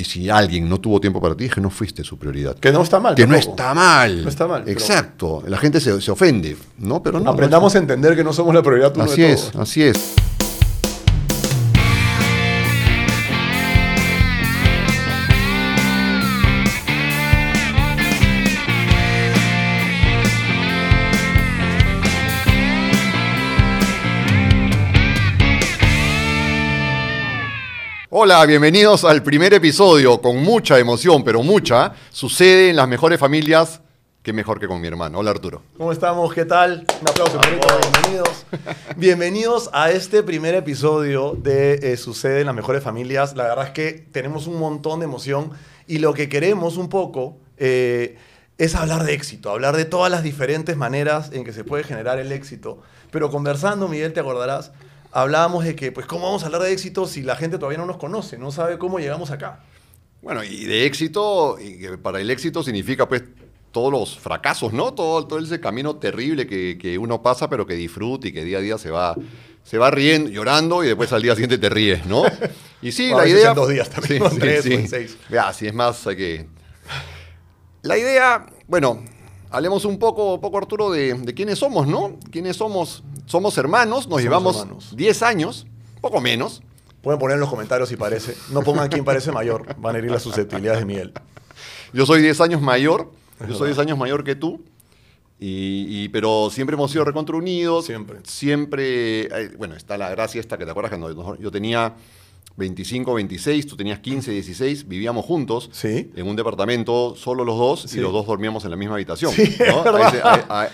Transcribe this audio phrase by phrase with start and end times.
[0.00, 2.56] Y si alguien no tuvo tiempo para ti, es que no fuiste su prioridad.
[2.56, 3.16] Que no está mal.
[3.16, 4.22] Que no está mal.
[4.22, 5.42] No está mal, pero- Exacto.
[5.48, 7.02] La gente se, se ofende, ¿no?
[7.02, 7.28] Pero no.
[7.30, 9.68] Aprendamos a entender que no somos la prioridad Así de es, todos.
[9.68, 10.14] así es.
[28.20, 31.92] Hola, bienvenidos al primer episodio con mucha emoción, pero mucha.
[32.10, 33.80] Sucede en las mejores familias,
[34.24, 35.20] que mejor que con mi hermano.
[35.20, 35.62] Hola Arturo.
[35.76, 36.34] ¿Cómo estamos?
[36.34, 36.84] ¿Qué tal?
[37.00, 37.68] Un aplauso, bonito.
[37.92, 38.46] Bienvenidos.
[38.96, 43.36] Bienvenidos a este primer episodio de eh, Sucede en las mejores familias.
[43.36, 45.52] La verdad es que tenemos un montón de emoción
[45.86, 48.18] y lo que queremos un poco eh,
[48.58, 52.18] es hablar de éxito, hablar de todas las diferentes maneras en que se puede generar
[52.18, 52.80] el éxito.
[53.12, 54.72] Pero conversando, Miguel, te acordarás,
[55.12, 57.86] hablábamos de que, pues, ¿cómo vamos a hablar de éxito si la gente todavía no
[57.86, 59.60] nos conoce, no sabe cómo llegamos acá?
[60.22, 63.22] Bueno, y de éxito, y que para el éxito significa pues
[63.70, 64.92] todos los fracasos, ¿no?
[64.94, 68.58] Todo, todo ese camino terrible que, que uno pasa, pero que disfruta y que día
[68.58, 69.14] a día se va,
[69.62, 72.24] se va riendo, llorando y después al día siguiente te ríes, ¿no?
[72.82, 73.50] Y sí, la idea...
[73.50, 75.16] en dos días también, en tres, o en seis.
[75.30, 76.46] Ya, si es más, hay que...
[77.82, 79.04] La idea, bueno,
[79.50, 82.18] hablemos un poco, poco Arturo, de, de quiénes somos, ¿no?
[82.32, 83.04] ¿Quiénes somos?
[83.28, 84.96] Somos hermanos, nos Somos llevamos hermanos.
[84.96, 85.66] 10 años,
[86.00, 86.62] poco menos.
[87.02, 88.34] Pueden poner en los comentarios si parece.
[88.50, 89.66] No pongan quién parece mayor.
[89.78, 91.12] Van a herir las susceptibilidades de Miguel.
[91.92, 94.64] Yo soy 10 años mayor, Es yo soy 10 años mayor que tú,
[95.38, 97.84] y, y- pero siempre hemos sido recontra unidos.
[97.86, 98.18] Siempre.
[98.24, 101.94] Siempre, eh, bueno, está la gracia esta que te acuerdas cuando yo- yo tenía
[102.56, 106.10] 25, 26, tú tenías 15, 16, vivíamos juntos Sí.
[106.16, 107.98] en un departamento, solo los dos, Sí.
[107.98, 109.32] y los dos dormíamos en la misma habitación.
[109.32, 110.20] Sí, es a, ese,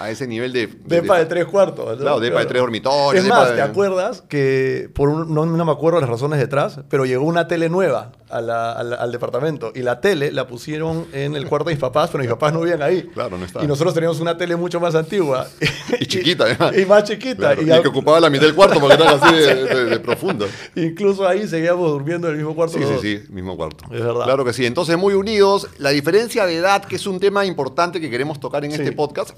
[0.00, 0.66] a- ese nivel de...
[0.69, 1.86] de- Depa de tres cuartos.
[1.98, 2.03] ¿no?
[2.03, 5.64] Claro, depa de tres dormitorios, Es más, de- ¿te acuerdas que por un- no, no
[5.64, 9.13] me acuerdo las razones detrás, pero llegó una tele nueva a la- a la- al
[9.13, 12.53] departamento y la tele la pusieron en el cuarto de mis papás, pero mis papás
[12.53, 13.03] no vivían ahí.
[13.15, 13.47] Claro, no.
[13.63, 15.47] Y nosotros teníamos una tele mucho más antigua.
[16.01, 16.75] Y chiquita, además.
[16.79, 17.55] Y más chiquita.
[17.55, 20.00] Claro, y y que ocupaba la mitad del cuarto porque era así de, de- de
[20.00, 20.47] profundo.
[20.77, 22.77] incluso ahí seguíamos durmiendo en el mismo cuarto.
[22.78, 23.84] Sí, sí, sí, mismo cuarto.
[23.93, 24.25] Es verdad.
[24.25, 24.67] Claro que sí.
[24.67, 25.69] Entonces, muy unidos.
[25.78, 28.78] La diferencia de edad, que es un tema importante que queremos tocar en Sí.
[28.83, 29.37] este podcast,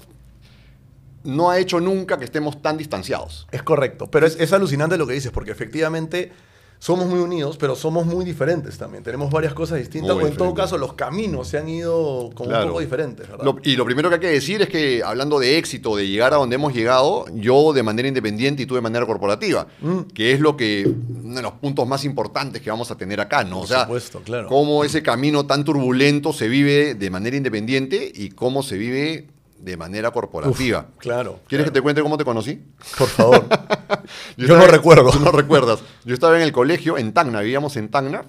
[1.23, 3.47] no ha hecho nunca que estemos tan distanciados.
[3.51, 6.31] Es correcto, pero es, es alucinante lo que dices, porque efectivamente
[6.79, 9.03] somos muy unidos, pero somos muy diferentes también.
[9.03, 12.49] Tenemos varias cosas distintas, Muy o en todo caso los caminos se han ido como
[12.49, 12.65] Claro.
[12.65, 13.43] un poco diferentes, ¿verdad?
[13.43, 16.33] Lo- y lo primero que hay que decir es que, hablando de éxito, de llegar
[16.33, 20.01] a donde hemos llegado, yo de manera independiente y tú de manera corporativa, Mm.
[20.13, 20.87] que es lo que,
[21.23, 23.55] uno de los puntos más importantes que vamos a tener acá, ¿no?
[23.57, 24.47] Por o sea, supuesto, claro.
[24.47, 29.27] cómo ese camino tan turbulento se vive de manera independiente y cómo se vive
[29.59, 30.87] de manera corporativa.
[30.89, 31.39] Uf, claro.
[31.47, 31.65] ¿Quieres claro.
[31.65, 32.61] que te cuente cómo te conocí?
[32.97, 33.45] Por favor.
[34.37, 35.09] Yo estaba- no recuerdo.
[35.11, 35.79] Tú no recuerdas.
[36.05, 38.25] Yo estaba en el colegio, en Tacna, vivíamos en Tacna,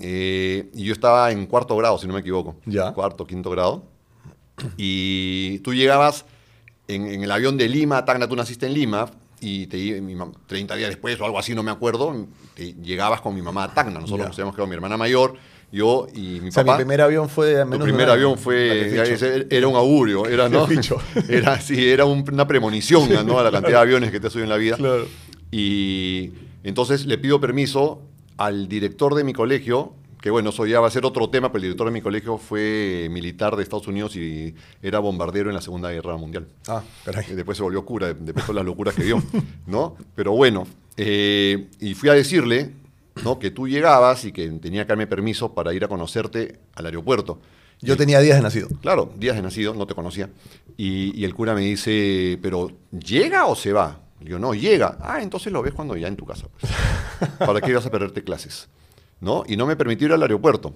[0.00, 2.56] eh, y yo estaba en cuarto grado, si no me equivoco.
[2.66, 2.92] Ya.
[2.92, 3.84] Cuarto, quinto grado.
[4.76, 6.24] Y tú llegabas
[6.88, 9.10] en, en el avión de Lima, a Tacna, tú naciste en Lima,
[9.40, 12.74] y te, i- mi mam- 30 días después o algo así, no me acuerdo, te-
[12.74, 13.94] llegabas con mi mamá a Tacna.
[14.00, 14.26] Nosotros Ya.
[14.28, 15.34] nos habíamos quedado mi hermana mayor,
[15.72, 16.76] yo y mi o sea, papá.
[16.78, 20.48] mi primer avión fue a Tu menos de primer avión fue, era un augurio, era,
[20.48, 20.66] ¿no?
[21.28, 23.38] Era, sí, era un- una premonición, ¿no?
[23.38, 24.76] A la cantidad de aviones que te subido en la vida.
[24.76, 25.06] Claro.
[25.50, 26.32] Y
[26.64, 28.02] entonces le pido permiso
[28.36, 31.58] al director de mi colegio, que bueno, eso ya va a ser otro tema, pero
[31.58, 35.60] el director de mi colegio fue militar de Estados Unidos y era bombardero en la
[35.60, 36.46] Segunda Guerra Mundial.
[36.68, 37.24] Ah, Y caray.
[37.34, 39.22] después se volvió cura, después de las locuras que vio,
[39.66, 39.96] ¿no?
[40.14, 40.66] Pero bueno,
[40.96, 42.70] eh, y fui a decirle,
[43.24, 43.38] ¿no?
[43.38, 47.40] Que tú llegabas y que tenía que darme permiso para ir a conocerte al aeropuerto.
[47.80, 48.68] Yo tenía días de nacido.
[48.80, 50.30] Claro, días de nacido, no te conocía.
[50.76, 53.98] Y, y el cura me dice, ¿pero llega o se va?
[54.20, 54.98] Le digo, no, llega.
[55.00, 56.46] Ah, entonces lo ves cuando ya en tu casa.
[56.60, 56.72] pues.
[57.38, 58.68] ¿Para qué vas a perderte clases?
[59.20, 59.42] ¿No?
[59.48, 60.74] Y no me permitió ir al aeropuerto.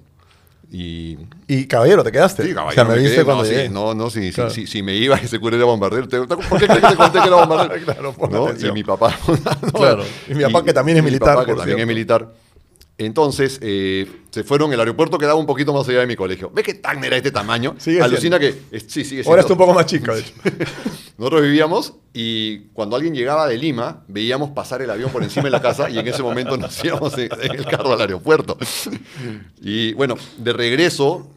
[0.70, 1.16] Y...
[1.46, 2.42] Y caballero, te quedaste.
[2.44, 3.24] Sí, o caballero, sea, me me viste quedé.
[3.24, 3.68] cuando no, sí, llegué.
[3.68, 4.50] no, no, si, si- Claro.
[4.50, 6.08] si me iba ese cura era bombardero.
[6.08, 7.84] ¿Por qué crees que te conté que era bombardero?
[7.84, 8.48] Claro, pon ¿No?
[8.68, 9.14] Y mi papá.
[9.62, 9.72] ¿no?
[9.72, 10.02] Claro.
[10.28, 11.94] Y mi papá, que también es mi militar, papá, que por también es cierto.
[11.94, 12.45] militar.
[12.98, 16.50] Entonces, eh, se fueron, el aeropuerto quedaba un poquito más allá de mi colegio.
[16.54, 17.74] ¿Ves que tan era este tamaño?
[17.78, 18.58] Sigue Alucina que...
[18.70, 20.32] es- sí, sigue Ahora está un poco más chica, de hecho.
[21.18, 25.50] Nosotros vivíamos y cuando alguien llegaba de Lima, veíamos pasar el avión por encima de
[25.50, 28.56] la casa y en ese momento nos íbamos en, en el carro al aeropuerto.
[29.60, 31.28] Y bueno, de regreso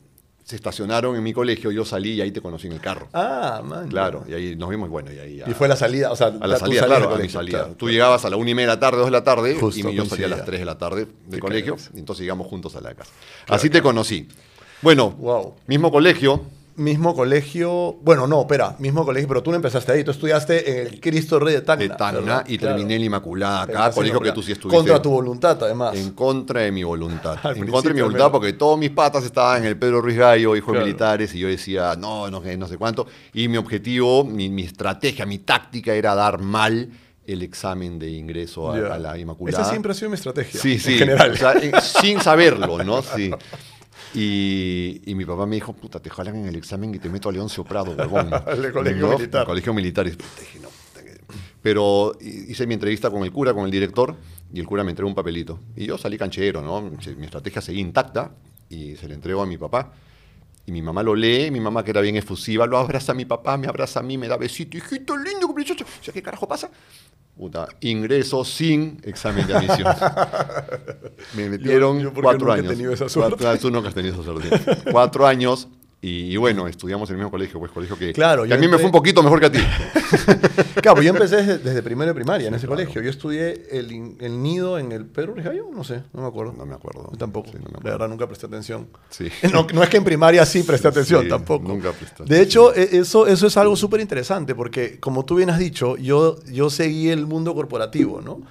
[0.50, 3.08] se estacionaron en mi colegio, yo salí y ahí te conocí en el carro.
[3.14, 3.88] Ah, man.
[3.88, 5.36] Claro, y ahí nos vimos y bueno, y ahí...
[5.38, 7.60] ya- Y fue la salida, o sea, a la salida, claro, a mi salida.
[7.60, 7.76] claro.
[7.76, 9.88] Tú llegabas a la una y media de la tarde, dos de la tarde, Justo
[9.92, 12.76] y yo salía a las tres de la tarde del colegio, y entonces llegamos juntos
[12.76, 13.12] a la casa.
[13.48, 14.28] Así te conocí.
[14.82, 15.54] Bueno, Wow.
[15.68, 16.42] mismo colegio,
[16.80, 17.98] mismo colegio.
[18.02, 20.04] Bueno, no, espera, mismo colegio, pero tú no empezaste ahí.
[20.04, 21.84] Tú estudiaste en el Cristo Rey de Tacna.
[21.84, 22.76] de Tacna y Claro.
[22.76, 24.78] terminé en la Inmaculada, acá, colegio que tú sí estuviste.
[24.78, 25.96] Contra tu voluntad, además.
[25.96, 27.38] En contra de mi voluntad.
[27.56, 30.56] En contra de mi voluntad porque todos mis patas estaban en el Pedro Ruiz Gallo,
[30.56, 30.80] hijo Claro.
[30.80, 33.06] de militares, y yo decía, no, no, sé- no sé cuánto.
[33.34, 36.90] Y mi objetivo, mi, mi estrategia, mi táctica era dar mal
[37.28, 39.62] el examen de ingreso a, la Inmaculada.
[39.62, 40.60] Esa siempre ha sido mi estrategia.
[40.60, 40.94] Sí, sí.
[40.94, 41.32] En general.
[41.32, 43.02] o sea, en- sin saberlo, ¿no?
[43.16, 43.30] Sí.
[44.14, 47.30] Y, y mi papá me dijo, puta, te jalan en el examen y te meto
[47.30, 48.34] a Leoncio Prado, huevón.
[48.34, 49.18] Al colegio ¿No?
[49.18, 49.42] militar.
[49.42, 50.08] Al colegio militar.
[50.08, 50.70] Y puta, dije, no,
[51.62, 54.16] Pero hice mi entrevista con el cura, con el director,
[54.54, 55.60] y el cura me entregó un papelito.
[55.76, 56.82] Y yo salí canchero, ¿no?
[56.82, 58.32] Mi estrategia seguía intacta
[58.70, 59.94] y se le entregó a mi papá.
[60.66, 63.26] Y mi mamá lo lee, mi mamá que era bien efusiva, lo abraza a mi
[63.26, 65.84] papá, me abraza a mí, me da besito, hijito lindo, muchacho.
[65.84, 66.70] O sea, ¿qué carajo pasa?
[67.36, 69.88] Puta, ingreso sin examen de admisión.
[71.36, 72.72] Me metieron yo porque cuatro nunca he años.
[72.74, 73.32] tenido esa suerte.
[73.38, 74.92] Cuatro- ah, tú nunca has tenido esa suerte.
[74.92, 75.68] cuatro años
[76.02, 78.68] y, y bueno, estudiamos en el mismo colegio, pues colegio que, Claro, que a mí
[78.70, 79.60] me fue un poquito mejor que a ti.
[80.82, 82.82] Claro, pues yo empecé desde, desde primero de primaria en ese claro.
[82.82, 83.02] colegio.
[83.02, 86.54] Yo estudié el, el nido en el Pedro Rijallo, no sé, no me acuerdo.
[86.58, 87.10] No me acuerdo.
[87.12, 87.50] Yo tampoco.
[87.52, 87.92] Sí, no me de acuerdo.
[87.98, 88.88] verdad, nunca presté atención.
[89.10, 89.30] Sí.
[89.52, 91.68] No, no es que en primaria sí presté atención, tampoco.
[91.68, 95.50] nunca presté De hecho, e- eso, eso es algo súper interesante porque, como tú bien
[95.50, 98.42] has dicho, yo, yo seguí el mundo corporativo, ¿no?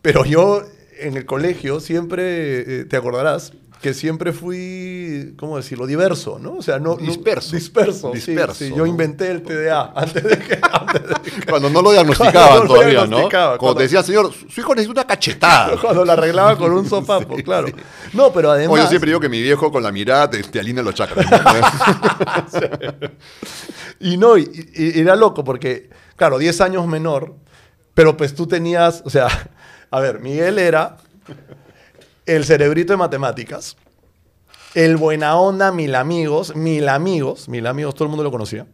[0.00, 0.62] Pero yo
[0.98, 5.86] en el colegio siempre, eh, te acordarás, que siempre fui, ¿cómo decirlo?
[5.86, 6.54] Diverso, ¿no?
[6.54, 6.96] O sea, no...
[6.98, 7.54] no- Disperso.
[7.54, 8.72] disperso, sí, Disperso, sí.
[8.74, 10.58] Yo inventé el TDA antes de que...
[10.62, 13.28] antes de que- Cuando no lo diagnosticaban lo todavía, ¿no?
[13.28, 15.76] Cuando cuando- te decían, señor, su hijo necesita una cachetada.
[15.80, 17.68] cuando la arreglaba con un sopapo, Sí, claro.
[18.12, 18.72] No, pero además...
[18.74, 21.26] Oye, yo siempre digo que mi viejo con la mirada te, te alinea los chakras.
[21.30, 23.06] ¿no?
[24.00, 27.34] Y no, y era loco porque, claro, 10 años menor,
[27.94, 29.28] pero pues tú tenías, o sea,
[29.90, 30.96] a ver, Miguel era
[32.26, 33.76] el cerebrito de matemáticas,
[34.74, 38.66] el buena onda, mil amigos, mil amigos, mil amigos, todo el mundo lo conocía.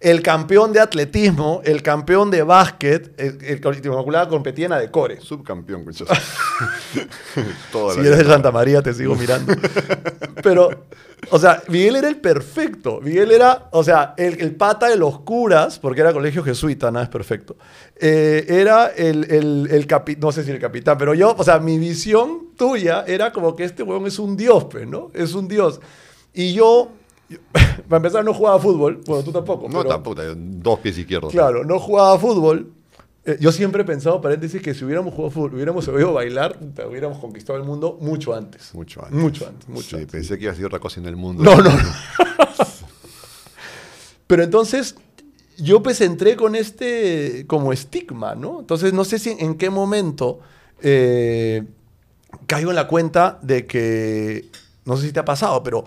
[0.00, 5.20] El campeón de atletismo, el campeón de básquet, el, el, el Inmaculada competía en Adecore.
[5.20, 6.16] Subcampeón, muchachos.
[7.94, 8.24] Si eres de.
[8.24, 9.52] Santa María, te sigo mirando.
[10.42, 10.86] Pero,
[11.30, 13.00] o sea, Miguel era el perfecto.
[13.00, 17.04] Miguel era, o sea, el, el pata de los curas, porque era colegio jesuita, nada
[17.04, 17.56] es perfecto.
[17.96, 21.58] Eh, era el, el, el capitán, no sé si el capitán, pero yo, o sea,
[21.58, 25.10] mi visión tuya era como que este huevón es un dios, pues, ¿no?
[25.14, 25.80] Es un dios.
[26.32, 26.92] Y yo,
[27.28, 27.38] yo-
[27.88, 29.00] para empezar, no jugaba fútbol.
[29.06, 29.68] Bueno, tú tampoco.
[29.68, 31.32] No, pero- tampoco, dos pies izquierdos.
[31.32, 32.72] Claro, no jugaba fútbol.
[33.24, 36.58] Eh, yo siempre he pensado, paréntesis, que si hubiéramos jugado fútbol, hubiéramos sabido bailar,
[36.88, 38.74] hubiéramos conquistado el mundo mucho antes.
[38.74, 39.18] Mucho antes.
[39.20, 40.10] Mucho antes, mucho Sí, antes.
[40.12, 41.42] pensé que iba a ser otra cosa en el mundo.
[41.44, 41.78] No, no, no.
[44.26, 44.94] Pero entonces,
[45.56, 48.60] yo pues entré con este como estigma, ¿no?
[48.60, 50.40] Entonces, no sé si en qué momento
[50.82, 51.64] eh,
[52.46, 54.48] caigo en la cuenta de que,
[54.84, 55.84] no sé si te ha pasado, pero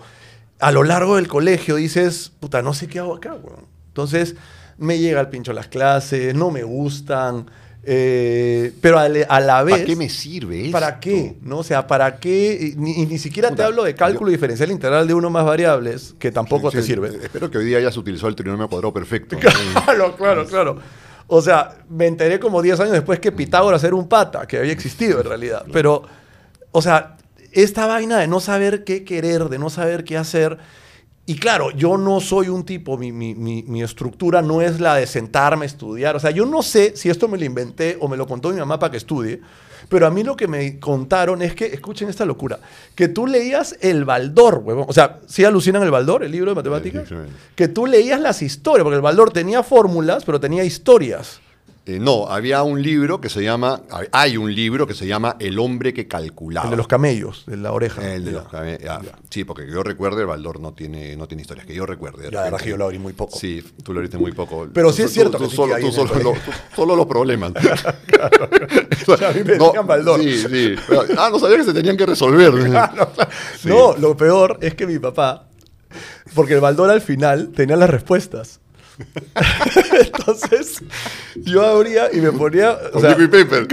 [0.62, 3.66] a lo largo del colegio dices, puta, no sé qué hago acá, weón.
[3.88, 4.36] Entonces,
[4.78, 7.50] me llega el pincho las clases, no me gustan,
[7.82, 9.74] eh, pero a, a la vez...
[9.74, 10.72] ¿Para qué me sirve esto?
[10.72, 11.36] ¿Para qué?
[11.42, 11.58] ¿No?
[11.58, 12.56] O sea, ¿para qué?
[12.74, 15.44] Y Ni, y ni siquiera te Puta, hablo de cálculo diferencial integral de uno más
[15.44, 17.08] variables, que tampoco Sí, te sirve.
[17.08, 19.36] Espero que hoy día hayas utilizado el trinomio cuadrado perfecto.
[19.84, 20.78] Claro, claro, claro.
[21.26, 24.72] O sea, me enteré como 10 años después que Pitágoras era un pata, que había
[24.72, 25.64] existido en realidad.
[25.72, 26.02] Pero,
[26.70, 27.16] o sea,
[27.52, 30.58] esta vaina de no saber qué querer, de no saber qué hacer.
[31.24, 34.96] Y claro, yo no soy un tipo, mi, mi- mi- mi estructura no es la
[34.96, 36.16] de sentarme a estudiar.
[36.16, 38.58] O sea, yo no sé si esto me lo inventé o me lo contó mi
[38.58, 39.40] mamá para que estudie.
[39.88, 42.58] Pero a mí lo que me contaron es que, escuchen esta locura,
[42.94, 44.86] que tú leías el Baldor, huevón.
[44.88, 47.08] O sea, ¿sí alucinan el Baldor, el libro de matemáticas?
[47.08, 47.32] Sí, sí, sí.
[47.54, 51.40] que tú leías las historias, porque el Baldor tenía fórmulas, pero tenía historias.
[51.84, 53.80] Eh, no, había un libro que se llama,
[54.12, 56.66] hay un libro que se llama El hombre que calculaba.
[56.66, 58.14] El de los camellos, de la oreja.
[58.14, 58.36] El de Ya.
[58.38, 61.66] los came- ah, Sí, porque que yo recuerde, el Baldor no tiene, no tiene historias.
[61.66, 62.26] Que yo recuerde.
[62.26, 63.36] de Ya, verdad que yo lo abrí muy poco.
[63.36, 64.68] Sí, tú lo abriste muy poco.
[64.72, 66.34] Pero sí Tú- es cierto Tú, que sí solo, que tú solo, lo-
[66.76, 67.52] solo los problemas.
[67.56, 70.20] A mí me decían Baldor.
[70.20, 70.74] Sí, sí.
[70.88, 72.52] Pero- ah, no sabía que se tenían que resolver.
[73.60, 73.68] Sí.
[73.68, 75.48] No, lo peor es que mi papá,
[76.34, 78.60] porque el Baldor al final tenía las respuestas.
[80.00, 80.82] Entonces,
[81.36, 82.78] yo abría y me ponía.
[82.92, 83.68] O sea, paper.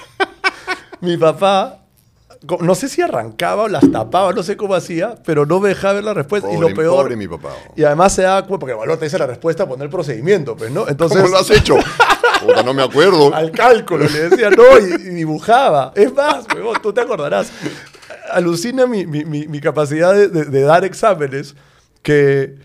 [1.00, 1.80] mi papá,
[2.60, 5.94] no sé si arrancaba o las tapaba, no sé cómo hacía, pero no me dejaba
[5.94, 6.50] ver la respuesta.
[6.50, 6.96] y Pobre- lo peor.
[7.02, 7.50] pobre mi papá.
[7.76, 10.70] Y además se daba cuenta, porque valor te dice la respuesta, poner el procedimiento, pues,
[10.70, 10.88] ¿no?
[10.88, 11.76] Entonces, ¿Cómo lo has hecho?
[12.42, 13.34] Puta, no me acuerdo.
[13.34, 15.92] al cálculo le decía no y, y dibujaba.
[15.94, 17.50] Es más, huevón, tú te acordarás.
[18.30, 21.54] Alucina mi, mi- mi- mi capacidad de, de- de dar exámenes
[22.02, 22.56] que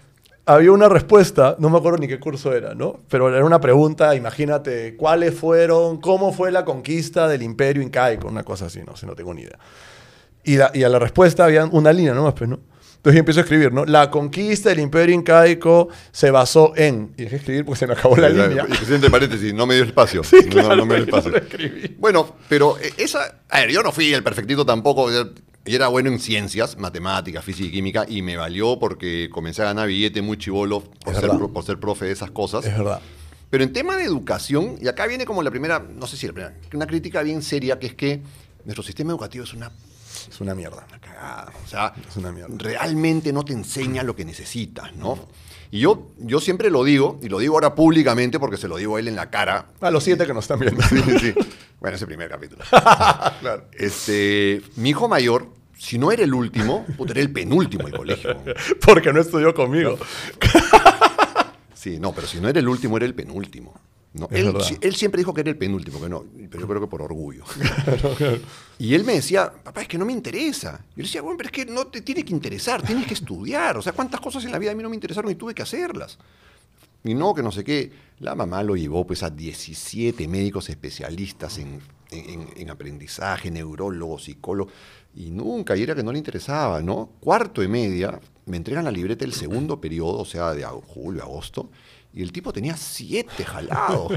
[0.45, 3.01] había una respuesta, no me acuerdo ni qué curso era, ¿no?
[3.09, 8.27] Pero era una pregunta, imagínate, ¿cuáles fueron, cómo fue la conquista del imperio incaico?
[8.27, 9.59] Una cosa así, no sé, no tengo ni idea.
[10.43, 12.59] Y, la- y a la respuesta había una línea nomás, pues, ¿no?
[12.97, 13.83] Entonces yo empiezo a escribir, ¿no?
[13.85, 17.13] La conquista del imperio incaico se basó en...
[17.17, 18.67] Y dejé escribir porque se me acabó la línea.
[18.87, 20.23] Y entre paréntesis, no me dio espacio.
[20.25, 21.35] Sí, No, claro, no me dio espacio.
[21.35, 21.95] escribí.
[21.97, 23.39] Bueno, pero eh, esa.
[23.49, 25.09] A ver, yo no fui el perfectito tampoco.
[25.65, 29.65] Yo Era bueno en ciencias, matemáticas, física y química, y me valió porque comencé a
[29.65, 32.65] ganar billete muy chivolo ser, por ser profe de esas cosas.
[32.65, 32.99] Es verdad.
[33.49, 36.33] Pero en tema de educación, y acá viene como la primera, no sé si la
[36.33, 38.21] primera, una crítica bien seria, que es que
[38.63, 39.71] nuestro sistema educativo es una
[40.29, 40.85] Es una mierda.
[40.87, 41.51] una cagada.
[41.63, 42.53] O sea, Es una mierda.
[42.57, 45.27] realmente no te enseña lo que necesitas, ¿no?
[45.69, 48.95] Y yo, yo siempre lo digo, y lo digo ahora públicamente porque se lo digo
[48.97, 49.67] a él en la cara.
[49.79, 50.81] A los siete que nos están viendo.
[50.89, 51.33] Sí, sí.
[51.81, 52.63] Bueno, ese primer capítulo.
[52.69, 53.65] claro.
[53.73, 55.47] Este, mi hijo mayor,
[55.77, 58.37] si no era el último, puta, era el penúltimo del colegio.
[58.85, 59.97] Porque no estudió conmigo.
[61.73, 63.73] Sí, no, pero si no era el último, era el penúltimo.
[64.13, 64.27] ¿no?
[64.29, 67.01] Él, él siempre dijo que era el penúltimo, que no, pero yo creo que por
[67.01, 67.43] orgullo.
[68.77, 70.83] Y él me decía, papá, es que no me interesa.
[70.89, 73.77] Yo le decía, bueno, pero es que no te tiene que interesar, tienes que estudiar.
[73.77, 75.61] O sea, ¿cuántas cosas en la vida a mí no me interesaron y tuve que
[75.61, 76.17] hacerlas?
[77.03, 77.91] Y no, que no sé qué.
[78.19, 81.79] La mamá lo llevó pues a 17 médicos especialistas en,
[82.11, 84.73] en- en aprendizaje, neurólogos, psicólogos,
[85.15, 87.09] y nunca, y era que no le interesaba, ¿no?
[87.19, 91.69] Cuarto y media, me entregan la libreta del segundo periodo, o sea, de julio, agosto,
[92.13, 94.11] y el tipo tenía siete jalados.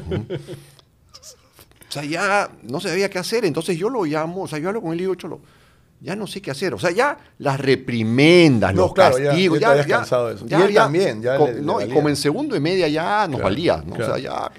[1.88, 4.82] O sea, ya no sabía qué hacer, entonces yo lo llamo, o sea, yo hablo
[4.82, 5.40] con él y digo, Cholo,
[6.04, 6.74] ya no sé qué hacer.
[6.74, 10.46] O sea, ya las reprimendas, No, los claro, ya- castigos, ya habías cansado de eso.
[10.48, 13.36] Y él también, ya le- le no, y como en segundo y media ya nos
[13.40, 13.94] Claro, valía, ¿no?
[13.94, 14.12] claro.
[14.12, 14.50] O sea, ya.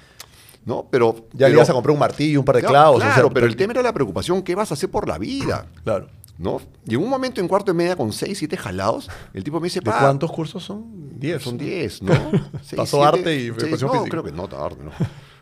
[0.66, 0.88] ¿No?
[0.90, 1.28] Pero.
[1.34, 2.98] Ya ibas a comprar un martillo, un par de Claro, clavos.
[2.98, 5.18] o Claro, sea, pero el tema era la preocupación, ¿qué vas a hacer por la
[5.20, 5.68] vida?
[5.84, 6.08] Claro.
[6.40, 6.60] ¿No?
[6.86, 9.68] Y en un momento en cuarto y media con seis, siete jalados, el tipo me
[9.68, 10.84] dice, ¿De "Pa, cuántos cursos son?
[11.18, 11.42] Diez.
[11.44, 12.12] Son 10, ¿no?
[12.62, 14.10] Seis, Pasó siete, arte y seis- No, física.
[14.10, 14.92] creo que no, arte, no.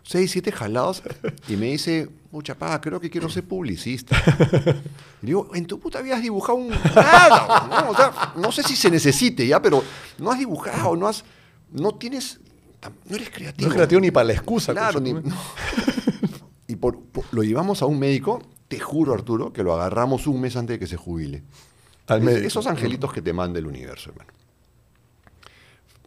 [0.04, 1.02] 6, 7 jalados
[1.48, 4.18] y me dice, pucha, pa, creo que quiero ser publicista.
[5.22, 7.92] Y digo, en tu puta vida has dibujado un nada, ¿no?
[7.92, 9.82] O sea, no sé si se necesite ya, pero
[10.18, 11.24] no has dibujado, no has,
[11.72, 12.40] no tienes,
[13.08, 13.68] no eres creativo.
[13.68, 14.74] No es creativo ni para la excusa.
[14.74, 15.22] Claro, coño.
[15.22, 15.36] ni- no.
[16.68, 20.42] Y por- por- lo llevamos a un médico, te juro, Arturo, que lo agarramos un
[20.42, 21.44] mes antes de que se jubile.
[22.08, 22.48] Al Es- médico.
[22.48, 24.32] Esos angelitos que te manda el universo, hermano.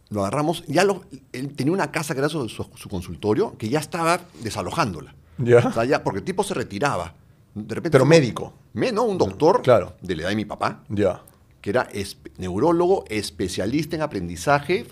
[0.09, 3.67] Lo agarramos, ya lo, él tenía una casa que era su, su- su consultorio, que
[3.69, 5.15] ya estaba desalojándola.
[5.37, 5.59] Ya.
[5.59, 7.13] O sea, ya, porque el tipo se retiraba.
[7.53, 8.53] De repente Pero médico.
[8.73, 9.95] Me, no, un doctor Claro.
[10.01, 11.21] de la edad de mi papá, Ya.
[11.61, 14.85] que era espe- neurólogo, especialista en aprendizaje,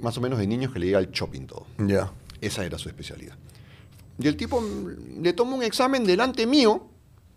[0.00, 1.66] más o menos de niños que le llega al shopping todo.
[1.78, 2.10] Ya.
[2.40, 3.36] Esa era su especialidad.
[4.18, 6.86] Y el tipo mm, le toma un examen delante mío,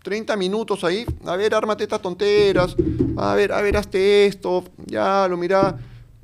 [0.02, 2.76] 30 minutos ahí, a ver, ármate estas tonteras,
[3.16, 5.78] a ver, a ver, hazte esto, ya lo mira.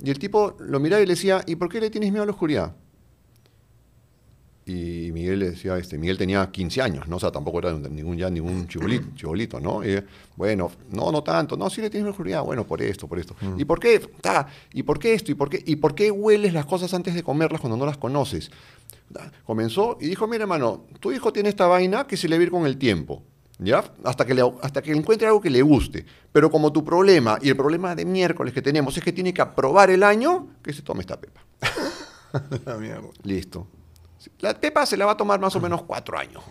[0.05, 2.27] Y el tipo lo miraba y le decía, ¿y por qué le tienes miedo a
[2.27, 2.75] la oscuridad?
[4.65, 7.17] Y Miguel le decía, este, Miguel tenía 15 años, ¿no?
[7.17, 9.85] O sea, tampoco era ningún, ya ningún chibolito, chibolito, ¿no?
[9.85, 10.03] Y,
[10.37, 13.35] bueno, no, no tanto, no, sí le tienes oscuridad, bueno, por esto, por esto.
[13.57, 13.99] ¿Y por qué?
[14.21, 15.33] Ta, ¿Y por qué esto?
[15.33, 15.63] ¿Y por qué?
[15.67, 18.51] ¿Y por qué hueles las cosas antes de comerlas cuando no las conoces?
[19.13, 22.41] Ta, Comenzó y dijo, mira, hermano, tu hijo tiene esta vaina que se le va
[22.41, 23.23] a ir con el tiempo.
[23.59, 23.85] ¿Ya?
[24.03, 26.05] Hasta que, le, hasta que encuentre algo que le guste.
[26.33, 29.41] Pero como tu problema y el problema de miércoles que tenemos es que tiene que
[29.41, 31.45] aprobar el año, que se tome esta pepa.
[32.65, 33.09] La mierda.
[33.23, 33.69] Listo.
[34.41, 36.43] La pepa se la va a tomar más o menos cuatro años,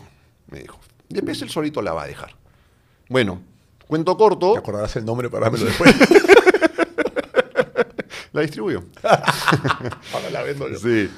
[0.49, 0.79] me dijo.
[1.09, 2.35] Después él solito la va a dejar.
[3.09, 3.41] Bueno,
[3.87, 5.93] cuento corto, Te acordarás el nombre para dármelo después.
[8.33, 8.83] la distribuyó.
[9.03, 10.77] Ahora la vendo yo.
[10.77, 11.09] Sí.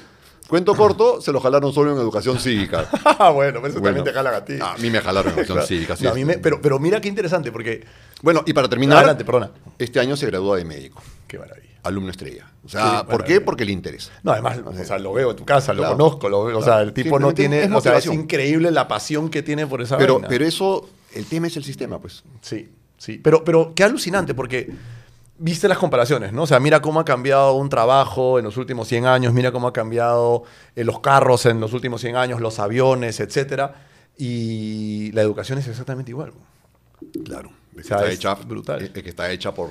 [0.48, 2.86] Cuento corto, se lo jalaron solo en educación cívica.
[3.32, 4.58] Bueno, pero eso Bueno, también te jala a ti.
[4.60, 5.96] A mí me jalaron en educación cívica.
[5.96, 6.04] sí.
[6.04, 7.84] No, a mí me- pero, pero mira qué interesante, porque.
[8.22, 9.50] Bueno, y para terminar, Adelante, perdona.
[9.78, 11.73] este año se gradúa de médico, Qué maravilla.
[11.84, 12.50] Alumno estrella.
[12.64, 13.40] O sea, Sí, ¿por qué?
[13.40, 14.10] Porque le interesa.
[14.22, 15.96] No, además, o sea, lo veo en tu casa, lo Claro.
[15.96, 18.88] conozco, lo veo, o sea, el tipo no tiene, es o sea, es increíble la
[18.88, 20.28] pasión que tiene por esa Pero, vaina.
[20.28, 22.24] pero eso, el tema es el sistema, pues.
[22.40, 23.20] Sí, sí.
[23.22, 24.70] Pero, pero qué alucinante, porque
[25.38, 26.44] viste las comparaciones, ¿no?
[26.44, 29.68] O sea, mira cómo ha cambiado un trabajo en los últimos 100 años, mira cómo
[29.68, 30.44] ha cambiado
[30.76, 33.74] eh, los carros en los últimos 100 años, los aviones, etcétera.
[34.16, 36.32] Y la educación es exactamente igual.
[37.24, 37.50] Claro.
[37.78, 38.80] O sea, está es hecha, brutal.
[38.82, 39.70] es que está hecha por.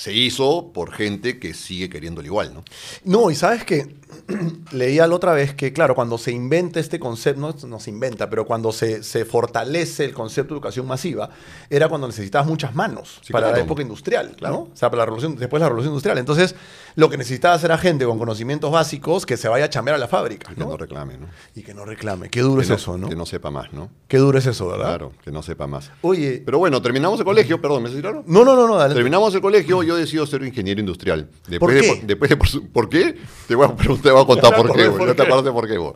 [0.00, 2.64] Se hizo por gente que sigue queriéndolo igual, ¿no?
[3.04, 3.96] No, y sabes que
[4.72, 8.30] leía la otra vez que, claro, cuando se inventa este concepto, no, no se inventa,
[8.30, 11.28] pero cuando se, se fortalece el concepto de educación masiva,
[11.68, 14.54] era cuando necesitabas muchas manos Sí, para la época industrial, Claro.
[14.54, 14.60] ¿no?
[14.62, 16.16] O sea, para la revolución, después de la revolución industrial.
[16.16, 16.54] Entonces,
[16.96, 20.08] lo que necesitabas era gente con conocimientos básicos que se vaya a chambear a la
[20.08, 20.68] fábrica, Que ¿no?
[20.70, 21.26] no reclame, ¿no?
[21.54, 22.30] Y que no reclame.
[22.30, 23.08] Qué duro Que es no- eso, ¿no?
[23.08, 23.90] Que no sepa más, ¿no?
[24.08, 24.86] Qué duro es eso, ¿verdad?
[24.86, 25.90] Claro, que no sepa más.
[26.02, 28.24] Oye, Pero bueno, terminamos el colegio, perdón, ¿me claro?
[28.26, 28.94] no, no, no, no, dale.
[28.94, 31.28] Terminamos el colegio, yo decido ser ingeniero industrial.
[31.48, 32.06] Después ¿Por de- qué?
[32.06, 33.16] después de por, su- ¿por qué?
[33.48, 35.68] Te voy a, preguntar- te voy a contar por qué, por No te acuerdas por
[35.68, 35.92] qué, güey.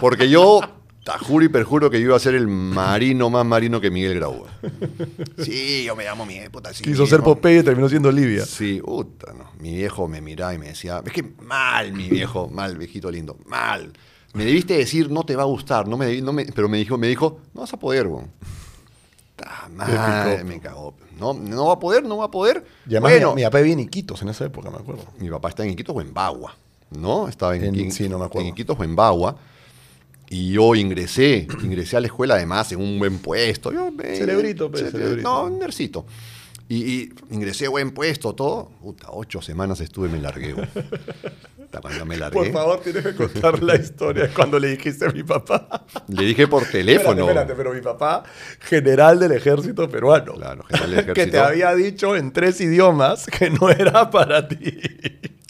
[0.00, 0.60] Porque yo
[1.04, 4.14] Te juro y perjuro que yo iba a ser el marino más marino que Miguel
[4.14, 4.44] Grau.
[5.38, 6.72] Sí, yo me llamo Miguel, puta.
[6.72, 7.22] Sí, Quiso ser.
[7.22, 8.46] Popeye y terminó siendo Olivia.
[8.46, 9.50] Sí, puta, no.
[9.58, 13.36] Mi viejo me miraba y me decía, es que mal, mi viejo, mal, viejito lindo,
[13.46, 13.92] mal.
[14.34, 16.96] Me debiste decir, no te va a gustar, no me, no me- pero me dijo,
[16.96, 18.30] me dijo, no vas a poder, weón.
[19.42, 20.94] Ta madre, me cagó.
[21.18, 22.64] No, no va a poder, no va a poder.
[22.86, 25.04] Y además bueno, mi, mi papá vivía en Iquitos en esa época, me acuerdo.
[25.18, 26.56] mi papá está en Iquitos o en Bagua,
[26.90, 27.28] ¿no?
[27.28, 28.46] Estaba en, En- en- sí, no me acuerdo.
[28.48, 29.36] en Iquitos o en Bagua.
[30.30, 33.70] Y yo ingresé, ingresé a la escuela además en un buen puesto.
[33.70, 35.28] Yo, eh, Cerebrito, pues, cere- cerebrito.
[35.28, 36.06] No, un nercito.
[36.68, 38.70] Y, y ingresé buen puesto, todo.
[38.80, 40.54] Puta, ocho semanas estuve y me largué.
[41.80, 45.22] Cuando me largué, Por favor, tienes que contar la historia cuando le dijiste a mi
[45.22, 45.86] papá.
[46.08, 47.22] le dije por teléfono.
[47.22, 48.22] Espérate, espérate, pero mi papá,
[48.60, 50.34] general del ejército peruano.
[50.34, 51.44] Claro, general del Que te ejército.
[51.44, 54.80] había dicho en tres idiomas que no era para ti.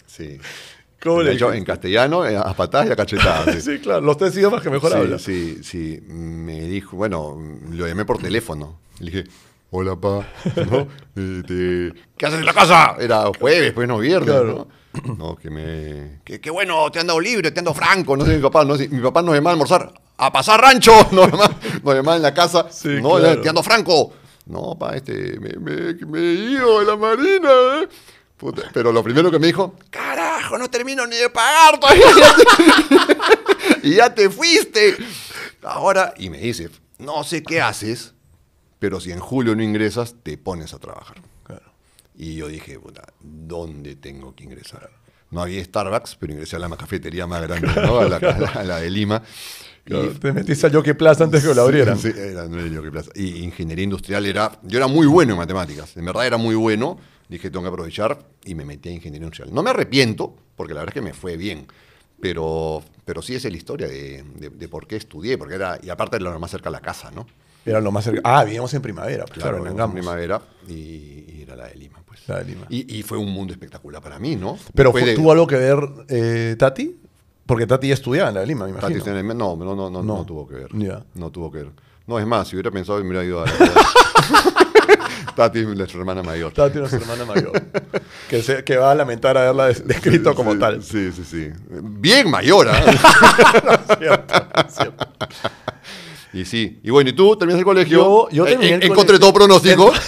[0.07, 0.39] Sí.
[1.01, 3.55] ¿Cómo le en castellano, eh, a patadas y a cachetadas.
[3.55, 3.61] sí.
[3.73, 5.21] Sí, claro, los tres idiomas que mejor sí, hablas.
[5.21, 5.99] Sí, sí.
[6.07, 7.37] Me dijo, bueno,
[7.69, 8.79] lo llamé por teléfono.
[8.99, 9.23] Le dije,
[9.73, 10.25] hola, pa.
[10.69, 10.87] ¿no?
[11.15, 12.95] ¿Qué haces en la casa?
[12.99, 14.29] Era jueves, pues no viernes.
[14.29, 14.67] Claro.
[14.93, 15.15] ¿no?
[15.15, 16.21] No, que me.
[16.23, 18.15] Que, que bueno, te han dado libre, te han dado franco.
[18.15, 18.87] No sé mi papá, no sé.
[18.87, 19.93] Mi papá nos llamaba a almorzar.
[20.17, 20.91] ¡A pasar rancho!
[21.11, 22.67] Nos llamaba, nos llamaba en la casa.
[22.69, 23.41] Sí, no, claro.
[23.41, 24.13] te ando franco.
[24.45, 27.49] No, pa, este, me, me, me he ido de la marina,
[27.81, 27.87] ¿eh?
[28.37, 32.05] Puta, pero lo primero que me dijo, carajo, no termino ni de pagar todavía.
[33.83, 34.97] y ya te fuiste.
[35.63, 38.12] Ahora, y me dice, no sé qué haces,
[38.83, 41.15] pero si en julio no ingresas, te pones a trabajar.
[41.45, 41.71] Claro.
[42.17, 44.89] Y yo dije, puta, ¿dónde tengo que ingresar?
[45.31, 47.99] No había Starbucks, pero ingresé a la cafetería más grande, ¿no?
[47.99, 49.23] a, la, a la- a la de Lima.
[49.85, 51.97] Claro, te metiste al Jockey Plaza antes que lo abrieran.
[51.97, 53.11] Sí, era, no era Jockey Plaza.
[53.15, 54.59] Y ingeniería industrial era.
[54.63, 55.95] Yo era muy bueno en matemáticas.
[55.97, 56.97] En verdad era muy bueno.
[57.29, 59.53] Dije, tengo que aprovechar y me metí a ingeniería industrial.
[59.53, 61.67] No me arrepiento, porque la verdad es que me fue bien.
[62.21, 65.37] Pero, pero sí es la historia de, de- de por qué estudié.
[65.37, 67.27] Porque era, y aparte era lo más cerca a la casa, ¿no?
[67.65, 68.21] Era lo más cerca.
[68.23, 72.27] Ah, vivíamos en primavera, pues, claro, en primavera y, y era la de Lima, pues.
[72.27, 72.65] La de Lima.
[72.69, 74.57] Y, y fue un mundo espectacular para mí, ¿no?
[74.75, 75.77] Pero de- ¿tuvo algo que ver
[76.09, 76.97] eh, Tati?
[77.45, 79.17] Porque Tati ya estudiaba en la de Lima, me Tati imagino.
[79.17, 80.17] el- no, no, no, no, No.
[80.17, 80.73] no tuvo que ver.
[81.15, 81.71] No tuvo que ver.
[82.05, 83.53] No, es más, si hubiera pensado, me hubiera ido a la...
[85.35, 86.51] Tati es nuestra hermana mayor.
[86.53, 87.51] Tati, nuestra hermana mayor.
[88.29, 90.83] que, se- que va a lamentar haberla des- descrito como Sí, tal.
[90.83, 91.49] Sí, sí, sí.
[91.81, 93.95] Bien mayor, ¿ah?
[93.97, 94.33] Cierto,
[94.69, 95.07] cierto.
[96.33, 96.79] Y sí.
[96.83, 97.97] Y bueno, ¿y tú terminaste el colegio?
[97.97, 99.19] Yo- yo Eh, terminé en- el Encontré colegio.
[99.19, 99.91] todo pronóstico.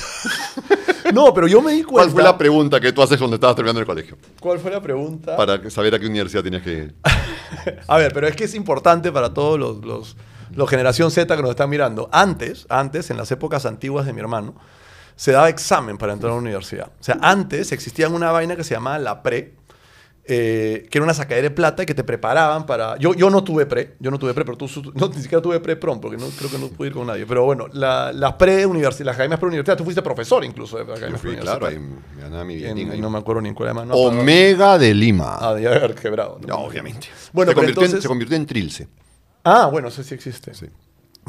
[1.13, 2.01] No, pero yo me di cuenta.
[2.01, 4.17] ¿Cuál fue la pregunta que tú haces cuando estabas terminando el colegio?
[4.39, 5.37] ¿Cuál fue la pregunta?
[5.37, 6.95] Para saber a qué universidad tenías que ir.
[7.87, 10.17] A ver, pero es que es importante para todos los, los,
[10.55, 12.09] los generación Z que nos están mirando.
[12.11, 14.55] Antes, antes, en las épocas antiguas de mi hermano,
[15.15, 16.87] se daba examen para entrar a la universidad.
[16.99, 19.53] O sea, antes existía una vaina que se llamaba la pre,
[20.27, 22.97] eh, que era una sacadera de plata y que te preparaban para...
[22.97, 25.59] Yo, yo no tuve pre, yo no tuve pre, pero tú no, ni siquiera tuve
[25.59, 27.25] pre prom, porque no, creo que no pude ir con nadie.
[27.27, 31.59] Pero bueno, la- las pre-universidad, las academias pre-universidad, tú fuiste profesor incluso de academias pre-universidad.
[31.59, 32.99] claro, ahí me ganaba mi En- billetín ahí.
[33.01, 33.87] no me acuerdo ni en cuál además.
[33.87, 35.37] No, Omega de Lima.
[35.39, 36.39] Ah, de haber quebrado.
[36.47, 37.07] no, obviamente.
[37.31, 38.87] Bueno, se, convirtió en, entonces- se convirtió en Trilce.
[39.43, 40.53] Ah, bueno, eso sí existe.
[40.55, 40.65] Sí.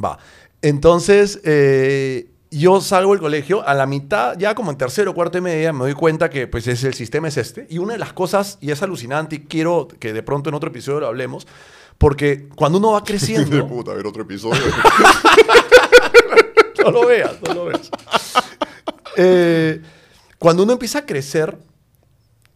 [0.02, 0.18] Va.
[0.62, 5.40] Entonces, eh, yo salgo del colegio, a la mitad, ya como en tercero cuarto y
[5.40, 7.66] media, me doy cuenta que pues es, el sistema es este.
[7.70, 10.70] Y una de las cosas, y es alucinante, y quiero que de pronto en otro
[10.70, 11.46] episodio lo hablemos,
[11.98, 14.62] porque cuando uno va De creciendo, puta, a ver otro episodio.
[16.84, 17.90] no lo veas, no lo veas.
[19.16, 19.82] Eh,
[20.38, 21.58] cuando uno empieza a crecer,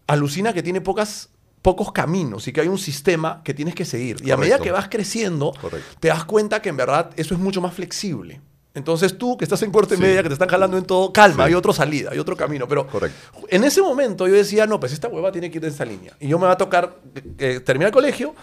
[0.07, 1.31] alucina que tiene pocas,
[1.63, 4.19] pocos caminos y que hay un sistema que tienes que seguir.
[4.25, 5.97] Y a medida que vas creciendo, Correcto.
[5.99, 8.41] te das cuenta que en verdad eso es mucho más flexible.
[8.75, 10.03] Entonces tú, que estás en corte Sí.
[10.03, 11.49] media, que te están jalando en todo, calma, Sí.
[11.49, 12.69] hay otra salida, hay otro camino.
[12.69, 13.19] Pero Correcto.
[13.49, 16.15] en ese momento yo decía, no, pues esta hueva tiene que ir en esa línea.
[16.21, 16.97] Y yo me va a tocar
[17.39, 18.35] eh, terminar el colegio,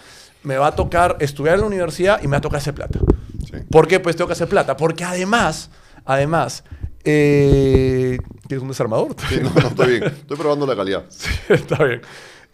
[0.42, 2.98] me va a tocar estudiar en la universidad y me va a tocar hacer plata.
[3.46, 3.56] Sí.
[3.70, 4.00] ¿Por qué?
[4.00, 4.76] Pues tengo que hacer plata.
[4.76, 5.70] Porque además,
[6.04, 6.62] además,
[7.04, 9.16] eh, ¿qué es un desarmador?
[9.30, 10.04] Sí, no, no, estoy bien.
[10.04, 11.04] Estoy probando la calidad.
[11.10, 12.02] Sí, está bien.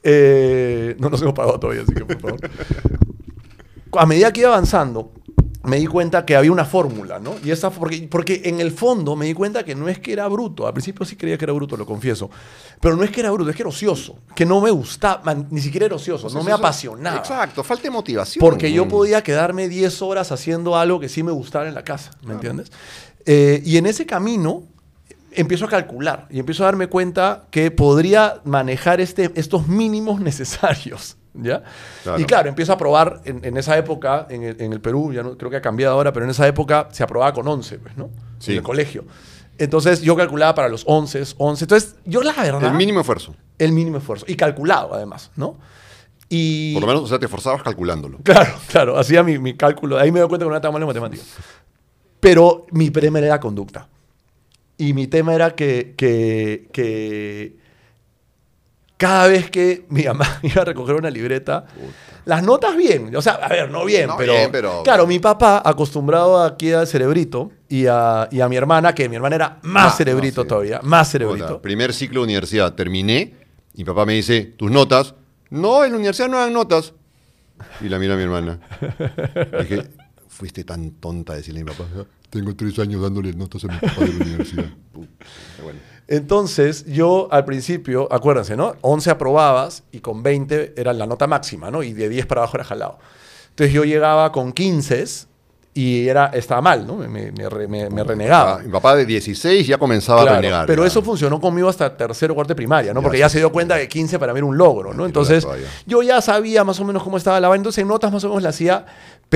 [0.05, 2.41] Eh, no nos hemos pagado todavía, así que por favor.
[3.99, 5.13] A medida que iba avanzando,
[5.65, 7.35] me di cuenta que había una fórmula, ¿no?
[7.43, 10.29] Y esa, porque, porque en el fondo me di cuenta que no es que era
[10.29, 10.67] bruto.
[10.67, 12.31] Al principio sí creía que era bruto, lo confieso.
[12.81, 14.19] Pero no es que era bruto, es que era ocioso.
[14.37, 17.17] Que no me gustaba, ni siquiera era ocioso, no me Eso- apasionaba.
[17.17, 18.41] Exacto, falta de motivación.
[18.41, 22.11] Porque yo podía quedarme 10 horas haciendo algo que sí me gustara en la casa,
[22.25, 22.71] ¿me entiendes?
[23.27, 24.65] Eh, y en ese camino
[25.33, 31.17] empiezo a calcular y empiezo a darme cuenta que podría manejar este, estos mínimos necesarios.
[31.35, 31.63] ¿Ya?
[32.03, 32.21] Claro.
[32.21, 35.23] Y claro, empiezo a probar en, en esa época, en el, en el Perú, ya
[35.23, 37.97] no, creo que ha cambiado ahora, pero en esa época se aprobaba con 11, pues,
[37.97, 38.11] ¿no?
[38.39, 38.53] Sí.
[38.53, 39.05] En el colegio.
[39.59, 41.65] Entonces yo calculaba para los 11, 11.
[41.65, 42.71] Entonces yo la verdad...
[42.71, 43.35] El mínimo esfuerzo.
[43.59, 44.25] El mínimo esfuerzo.
[44.29, 45.59] Y calculado, además, ¿no?
[46.29, 46.75] Y...
[46.75, 48.19] Por lo menos, o sea, te esforzabas calculándolo.
[48.23, 49.99] Claro, claro, hacía mi, mi cálculo.
[49.99, 51.27] Ahí me doy cuenta que no era tan malo en matemáticas.
[52.21, 53.89] Pero mi tema era conducta.
[54.77, 57.59] Y mi tema era que, que, que
[59.05, 61.67] cada vez que mi mamá iba a recoger una libreta,
[62.25, 65.19] las notas bien, o sea, a ver, no bien, No pero, bien, pero- claro, mi
[65.19, 69.59] papá acostumbrado aquí al cerebrito y a, y a mi hermana, que mi hermana era
[69.63, 71.61] más Ah, cerebrito no, todavía, más Puta, cerebrito.
[71.61, 73.35] primer ciclo de universidad, terminé
[73.75, 75.15] y mi papá me dice, tus notas.
[75.51, 76.95] No, en la universidad no dan notas.
[77.83, 78.59] Y la mira a mi hermana.
[79.61, 79.83] Dije,
[80.29, 81.85] fuiste tan tonta de decirle a mi papá,
[82.31, 84.65] tengo tres años dándole notas a mi papá de la universidad.
[84.93, 85.25] Puta,
[85.63, 85.79] bueno.
[86.09, 88.75] Entonces, yo al principio, acuérdense, ¿no?
[88.83, 91.83] 11 aprobabas y con 20 era la nota máxima, ¿no?
[91.83, 92.99] Y de 10 para abajo era jalado.
[93.51, 95.05] Entonces yo llegaba con 15
[95.77, 96.97] y era, estaba mal, ¿no?
[96.97, 98.59] Me, me- me re- me- me renegaba.
[98.59, 100.67] Mi papá de 16 ya comenzaba Claro, a renegar.
[100.67, 100.89] pero ya.
[100.89, 103.03] eso funcionó conmigo hasta tercero o cuarto de primaria, ¿no?
[103.03, 105.05] Porque ya se dio cuenta que 15 para mí era un logro, ¿no?
[105.07, 105.47] Entonces,
[105.87, 108.29] yo ya sabía más o menos cómo estaba la vaina, entonces en notas más o
[108.29, 108.87] menos la hacía,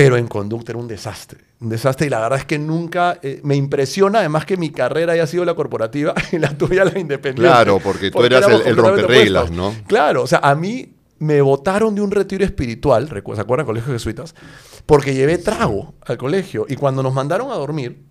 [0.01, 1.39] pero en conducta era un desastre.
[1.59, 5.11] Un desastre y la verdad es que nunca eh, me impresiona, además que mi carrera
[5.11, 7.41] haya sido la corporativa y la tuya la independiente.
[7.51, 9.51] Claro, porque tú eras el- el romperreglas.
[9.51, 9.75] ¿no?
[9.87, 13.65] Claro, o sea, a mí me votaron de un retiro espiritual, ¿se acuerdan?
[13.65, 14.35] Colegio Jesuitas,
[14.85, 18.01] porque llevé trago al colegio y cuando nos mandaron a dormir,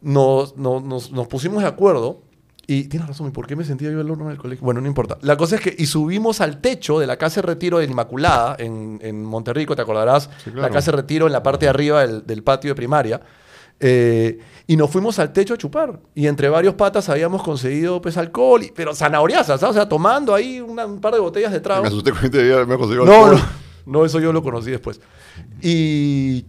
[0.00, 2.22] nos, nos, nos- nos pusimos de acuerdo
[2.70, 4.64] y tienes razón, ¿y por qué me sentía yo el horno en el colegio?
[4.64, 5.16] Bueno, no importa.
[5.22, 8.54] La cosa es que, y subimos al techo de la casa de retiro de Inmaculada
[8.58, 10.62] en, en Monterrico, te acordarás, Sí, claro.
[10.62, 13.20] la casa de retiro en la parte de arriba del, del patio de primaria.
[13.80, 15.98] eh, y nos fuimos al techo a chupar.
[16.14, 19.76] Y entre varios patas habíamos conseguido pues alcohol, y- pero zanahoriazas, ¿sabes?
[19.76, 21.82] O sea, tomando ahí una- un par de botellas de trago.
[21.82, 23.40] Me asusté me conseguido No, alcohol.
[23.86, 25.00] no, no, eso yo lo conocí después.
[25.62, 26.44] Y,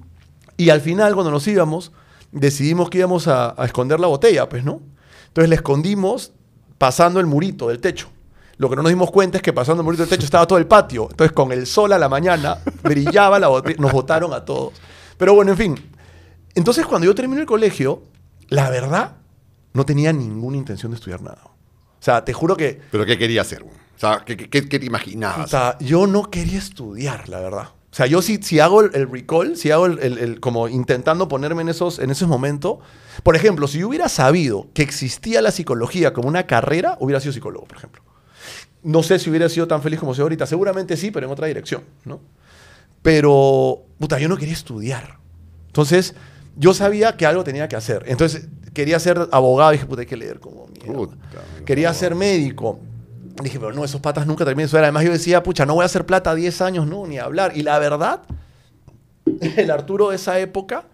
[0.57, 1.91] y al final, cuando nos íbamos,
[2.31, 4.81] decidimos que íbamos a, a esconder la botella, pues, ¿no?
[5.29, 6.33] Entonces la escondimos
[6.77, 8.09] pasando el murito del techo.
[8.57, 10.59] Lo que no nos dimos cuenta es que pasando el murito del techo estaba todo
[10.59, 11.07] el patio.
[11.09, 13.77] Entonces, con el sol a la mañana, brillaba la botella.
[13.79, 14.73] Nos botaron a todos.
[15.17, 15.75] Pero bueno, en fin.
[16.55, 18.03] Entonces, cuando yo terminé el colegio,
[18.49, 19.15] la verdad,
[19.73, 21.41] no tenía ninguna intención de estudiar nada.
[21.45, 23.63] O sea, te juro que ¿Pero qué quería hacer?
[23.63, 25.45] O sea, ¿qué, qué- qué te imaginabas?
[25.45, 27.69] Puta, yo no quería estudiar, la verdad.
[27.91, 30.67] O sea, yo si, si hago el, el recall, si hago el, el- el- como
[30.67, 32.77] intentando ponerme en esos, en esos momentos,
[33.23, 37.33] por ejemplo, si yo hubiera sabido que existía la psicología como una carrera, hubiera sido
[37.33, 38.03] psicólogo, por ejemplo.
[38.83, 41.47] No sé si hubiera sido tan feliz como soy ahorita, seguramente sí, pero en otra
[41.47, 42.21] dirección, ¿no?
[43.01, 45.17] Pero, puta, yo no quería estudiar.
[45.67, 46.15] Entonces,
[46.57, 48.03] yo sabía que algo tenía que hacer.
[48.07, 50.93] Entonces, quería ser abogado, dije, puta, hay que leer como mierda.
[50.93, 51.15] Puta,
[51.65, 52.79] Quería ser médico.
[53.43, 54.83] Dije, pero no, esos patas nunca terminan de estudiar.
[54.85, 57.53] Además, yo decía, pucha, no voy a hacer plata 10 años, no, ni hablar.
[57.55, 58.21] Y la verdad,
[59.57, 60.85] el Arturo de esa época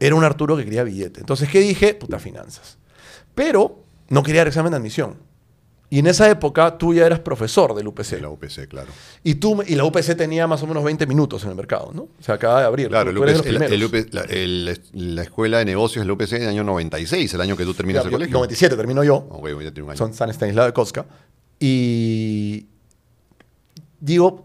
[0.00, 1.20] era un Arturo que quería billete.
[1.20, 1.94] Entonces, ¿qué dije?
[1.94, 2.78] Puta, finanzas.
[3.34, 5.16] Pero no quería dar examen de admisión.
[5.88, 8.10] Y en esa época tú ya eras profesor del UPC.
[8.16, 8.88] De la UPC, claro.
[9.22, 12.02] Y, tú, y la UPC tenía más o menos 20 minutos en el mercado, ¿no?
[12.02, 12.88] O sea, acaba de abrir.
[12.88, 13.88] Claro, el UPC los el- el primeros.
[13.88, 14.80] UPC la, el-
[15.14, 18.04] la escuela de negocios del UPC en el año 96, el año que tú terminas
[18.04, 18.32] el colegio.
[18.34, 19.28] 97 termino yo.
[19.30, 19.96] Oh, güey, ya un año.
[19.96, 21.06] son San Estanislao de Cosca.
[21.58, 22.66] Y
[24.00, 24.44] digo,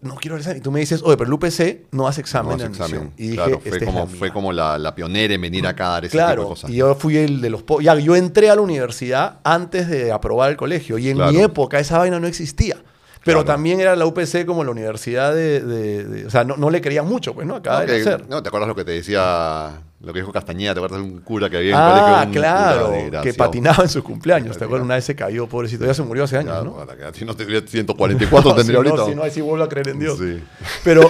[0.00, 0.58] no quiero el examen.
[0.58, 3.12] Y tú me dices, oye, pero el UPC no hace examen No hace examen.
[3.16, 4.32] Y dije, claro, fue "Esta es como, la fue mía".
[4.32, 6.70] como la, la pionera en venir acá a dar ese tipo de Claro, cosas.
[6.70, 7.64] y yo fui el de los...
[7.80, 10.98] Ya, yo entré a la universidad antes de aprobar el colegio.
[10.98, 11.32] Y en Claro.
[11.32, 12.76] mi época esa vaina no existía.
[13.24, 13.44] Pero Claro.
[13.56, 15.60] también era la UPC como la universidad de...
[15.60, 17.56] de- de- o sea, no, no le creían mucho, pues, ¿no?
[17.56, 20.74] Acaba no, de que- no, ¿te acuerdas lo que te decía, lo que dijo Castañeda?
[20.74, 22.06] ¿Te acuerdas de un cura que había en colegio?
[22.16, 24.56] Ah, Un claro, que patinaba en sus cumpleaños.
[24.56, 24.84] ¿Te acuerdas?
[24.84, 25.84] Una vez se cayó, pobrecito.
[25.84, 26.74] Ya se murió hace años, ¿no?
[26.74, 29.10] para que- Si no tendría 144 tendría si no, ahorita.
[29.10, 30.18] si no, ahí sí vuelvo a creer en Dios.
[30.18, 30.40] Sí.
[30.84, 31.08] Pero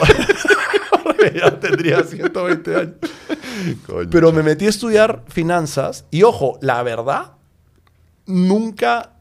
[1.34, 2.94] ya tendría 120 años.
[3.86, 4.08] Coño.
[4.10, 7.32] Pero me metí a estudiar finanzas y ojo, la verdad,
[8.26, 9.12] nunca,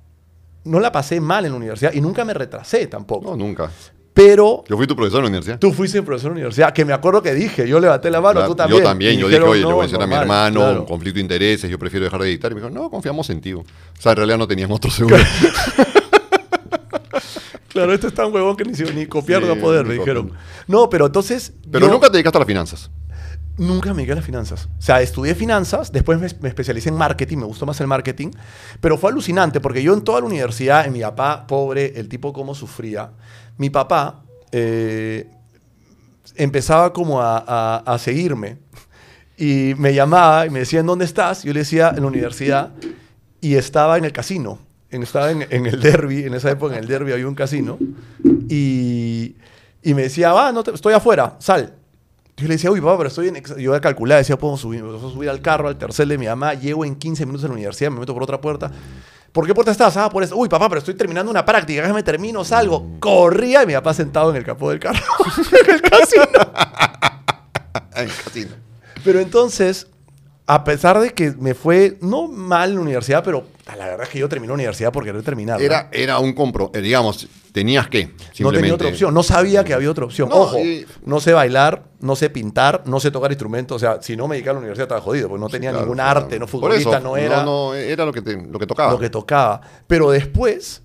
[0.63, 3.31] no la pasé mal en la universidad y nunca me retrasé tampoco.
[3.31, 3.71] No, nunca.
[4.17, 5.59] Pero Yo fui tu profesor en la universidad.
[5.59, 8.47] tú fuiste profesor de universidad, que me acuerdo que dije, yo levanté la mano, Claro,
[8.47, 8.81] tú también.
[8.81, 10.59] Yo también, Y yo dije, oye, le "No, voy a decir a mi normal", hermano,
[10.59, 10.85] claro.
[10.85, 12.51] conflicto de intereses, yo prefiero dejar de editar.
[12.51, 13.53] Y me dijo, no, confiamos en ti.
[13.53, 13.63] O
[13.99, 15.17] sea, en realidad no teníamos otro seguro.
[17.69, 20.31] Claro, este es tan huevón que ni, ni copiar Sí, poder, me dijeron.
[20.65, 21.53] No, pero entonces...
[21.71, 22.89] Pero yo- nunca te dedicaste a las finanzas.
[23.57, 24.67] Nunca me dediqué a las finanzas.
[24.79, 28.29] O sea, estudié finanzas, después me, me especialicé en marketing, me gustó más el marketing,
[28.81, 32.33] pero fue alucinante porque yo en toda la universidad, en mi papá, pobre, el tipo
[32.33, 33.11] cómo sufría,
[33.57, 35.27] mi papá eh,
[36.35, 38.57] empezaba como a, seguirme
[39.37, 41.43] y me llamaba y me decía, ¿en dónde estás?
[41.43, 42.71] Yo le decía, en la universidad
[43.41, 44.59] y estaba en el casino.
[44.89, 47.77] Estaba en, el derby, en esa época en el derby había un casino
[48.49, 49.35] y,
[49.83, 51.73] me decía, va, no te- estoy afuera, sal.
[52.37, 53.35] Yo le decía, uy, papá, pero estoy en...
[53.35, 53.57] ex-".
[53.57, 56.53] Yo a calcular, decía, puedo subir, puedo subir al carro, al tercer de mi mamá,
[56.53, 58.71] llego en 15 minutos a la universidad, me meto por otra puerta.
[59.31, 59.95] ¿Por qué puerta estás?
[59.97, 60.35] Ah, por eso.
[60.35, 62.97] Uy, papá, pero estoy terminando una práctica, déjame termino, salgo.
[62.99, 64.99] Corría y mi papá sentado en el capó del carro.
[65.65, 66.23] en el casino.
[67.95, 68.51] En casino.
[69.03, 69.87] Pero entonces,
[70.49, 74.09] a pesar de que me fue, no mal en la universidad, pero la verdad es
[74.09, 75.61] que yo terminé la universidad por querer terminar.
[75.61, 78.13] Era, era un compro, eh, digamos, tenías que.
[78.39, 80.29] No tenía otra opción, no sabía que había otra opción.
[80.29, 83.75] No, Ojo, y- no sé bailar, no sé pintar, no sé tocar instrumentos.
[83.75, 85.83] O sea, si no me dedicaba a la universidad estaba jodido, porque no tenía Claro,
[85.83, 86.19] ningún claro.
[86.21, 88.91] arte, no futbolista, eso, no era No, no, era lo que, te- lo que tocaba.
[88.93, 89.59] lo que tocaba.
[89.85, 90.81] Pero después,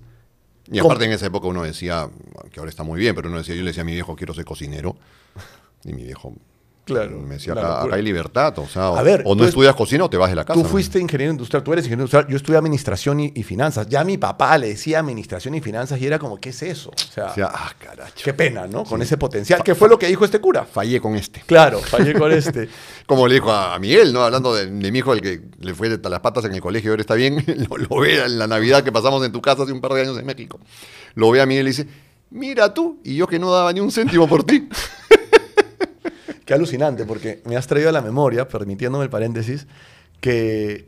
[0.69, 2.09] Y aparte en esa época uno decía,
[2.51, 4.33] que ahora está muy bien, pero uno decía, yo le decía a mi viejo, quiero
[4.33, 4.97] ser cocinero.
[5.85, 6.33] Y mi viejo
[6.85, 8.59] Claro, me decía, acá, hay libertad.
[8.59, 10.43] O sea, o, A ver, o no es- estudias cocina o te vas de la
[10.43, 10.61] casa.
[10.61, 13.87] tú fuiste ingeniero industrial, tú eres ingeniero industrial, yo estudié administración y, y finanzas.
[13.87, 16.89] Ya mi papá le decía administración y finanzas y era como, ¿qué es eso?
[16.89, 18.23] O sea, O sea, ah, caracho.
[18.25, 18.83] qué pena, ¿no?
[18.83, 20.65] Con ese potencial, que fue lo que dijo este cura.
[20.65, 21.41] Fallé con este.
[21.45, 22.67] Claro, fallé con este.
[23.05, 24.21] Como le dijo a, a Miguel, ¿no?
[24.21, 26.91] Hablando de, de mi hijo, el que le fue de las patas en el colegio,
[26.91, 29.71] ahora está bien, lo, lo ve en la Navidad que pasamos en tu casa hace
[29.71, 30.59] un par de años en México.
[31.15, 31.87] Lo ve a Miguel y dice,
[32.31, 34.67] mira tú, y yo que no daba ni un céntimo por ti.
[36.45, 39.65] Qué alucinante, porque me has traído a la memoria, permitiéndome el paréntesis,
[40.19, 40.87] que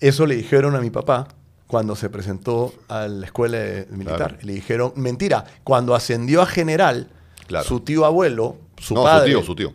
[0.00, 1.28] eso le dijeron a mi papá
[1.66, 3.58] cuando se presentó a la escuela
[3.90, 4.16] militar.
[4.32, 4.36] Claro.
[4.42, 7.08] Le dijeron, mentira, cuando ascendió a general,
[7.46, 7.64] Claro.
[7.64, 9.72] su tío abuelo, su no, padre, su tío, su tío.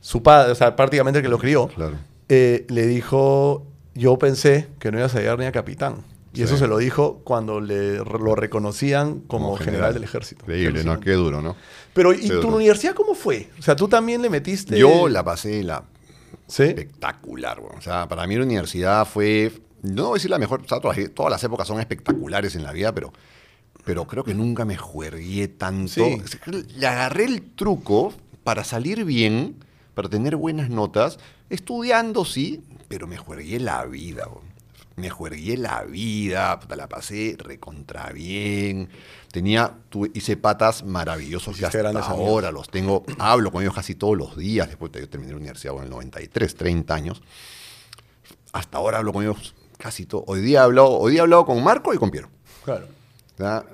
[0.00, 1.96] su padre, o sea, prácticamente el que lo crió, Claro.
[2.28, 6.02] eh, le dijo, yo pensé que no ibas a llegar ni a capitán.
[6.34, 6.42] Y Sí.
[6.42, 9.94] eso se lo dijo cuando le, lo reconocían como, general.
[9.94, 10.44] del ejército.
[10.44, 10.98] Increíble, ¿no?
[11.00, 11.54] Qué duro, ¿no?
[11.92, 12.56] Pero, ¿y Qué tu duro.
[12.56, 13.50] universidad cómo fue?
[13.58, 14.76] O sea, tú también le metiste...
[14.78, 15.84] Yo la pasé la
[16.48, 16.64] ¿Sí?
[16.64, 17.76] espectacular, güey.
[17.78, 20.80] O sea, para mí la universidad fue, no voy a decir la mejor, o sea,
[20.80, 23.12] todas, todas las épocas son espectaculares en la vida, pero,
[23.84, 25.92] pero creo que nunca me juergué tanto.
[26.04, 26.20] Sí.
[26.76, 29.56] Le agarré el truco para salir bien,
[29.94, 31.18] para tener buenas notas,
[31.48, 34.43] estudiando, sí, pero me juergué la vida, güey.
[34.96, 38.88] Me juergué la vida, puta, la pasé recontra bien.
[39.32, 42.28] Tenía, tuve- hice patas maravillosos que hasta amigos.
[42.28, 43.02] ahora los tengo.
[43.18, 44.68] Hablo con ellos casi todos los días.
[44.68, 47.22] Después de yo terminé la universidad en el 93, 30 años.
[48.52, 50.22] Hasta ahora hablo con ellos casi todo.
[50.28, 52.28] Hoy día he hablado, hoy día he hablado con Marco y con Piero.
[52.64, 52.86] Claro.
[53.36, 53.64] ¿ya?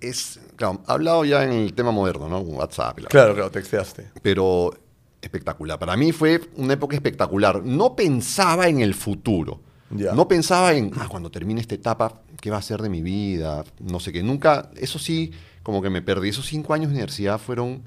[0.00, 2.44] Es, claro, he hablado ya en el tema moderno, ¿no?
[2.44, 2.98] Con WhatsApp.
[2.98, 4.10] la- Claro, claro, texteaste.
[4.22, 4.74] Pero
[5.22, 5.78] espectacular.
[5.78, 7.62] Para mí fue una época espectacular.
[7.64, 9.62] No pensaba en el futuro.
[9.90, 13.64] No pensaba en, ah, cuando termine esta etapa, ¿qué va a ser de mi vida?
[13.80, 14.22] No sé qué.
[14.22, 16.28] Nunca, eso sí, como que me perdí.
[16.28, 17.82] Esos cinco años de universidad fueron,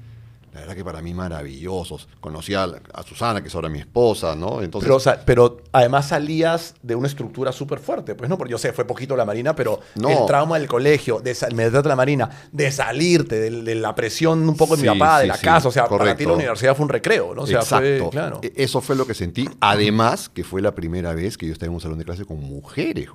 [0.53, 2.07] la verdad que para mí maravillosos.
[2.19, 2.67] Conocí a,
[3.05, 4.61] Susana, que es ahora mi esposa, ¿no?
[4.61, 8.51] Entonces, Pero, o sea, pero además salías de una estructura súper fuerte, pues no, porque
[8.51, 10.09] yo sé, fue poquito la marina, pero No.
[10.09, 14.47] el trauma del colegio, de meterte a la marina, de salirte, de, de la presión
[14.49, 16.33] un poco de mi papá, de sí, la sí, casa, o sea, para ti la
[16.33, 17.43] universidad fue un recreo, ¿no?
[17.43, 18.09] O sea, fue, Exacto.
[18.09, 18.39] claro.
[18.43, 19.47] E- Eso fue lo que sentí.
[19.61, 22.39] Además, que fue la primera vez que yo estaba en un salón de clase con
[22.41, 23.07] mujeres.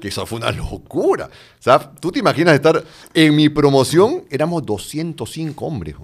[0.00, 1.26] Que eso fue una locura.
[1.26, 2.82] O sea, tú te imaginas estar
[3.14, 5.94] en mi promoción, éramos 205 hombres.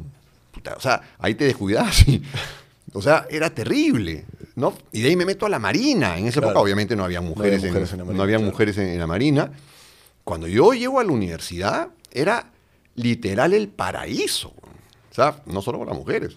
[0.52, 2.04] Puta, o sea, ahí te descuidas.
[2.92, 4.24] o sea, era terrible.
[4.54, 4.74] ¿no?
[4.92, 6.18] Y de ahí me meto a la marina.
[6.18, 6.48] En esa Claro.
[6.50, 8.50] época, obviamente, no había mujeres, mujeres en en, la marina, no había claro.
[8.52, 9.52] mujeres en, en la marina.
[10.24, 12.50] Cuando yo llego a la universidad, era
[12.94, 14.48] literal el paraíso.
[15.10, 16.36] O sea, no solo con las mujeres.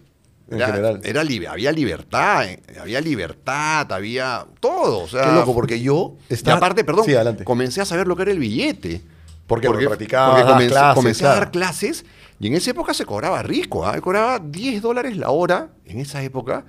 [0.49, 1.01] En Era- general.
[1.03, 4.99] era li- había libertad, eh, había libertad, había todo.
[5.03, 7.43] O sea, Qué loco, porque yo y aparte, perdón, Sí, adelante.
[7.43, 9.01] comencé a saber lo que era el billete.
[9.47, 11.35] Porque practicabas, porque comencé, clases, comencé claro.
[11.35, 12.05] a dar clases
[12.39, 13.99] y en esa época se cobraba rico, ¿ah?
[14.01, 16.65] cobraba 10 dólares la hora en esa época.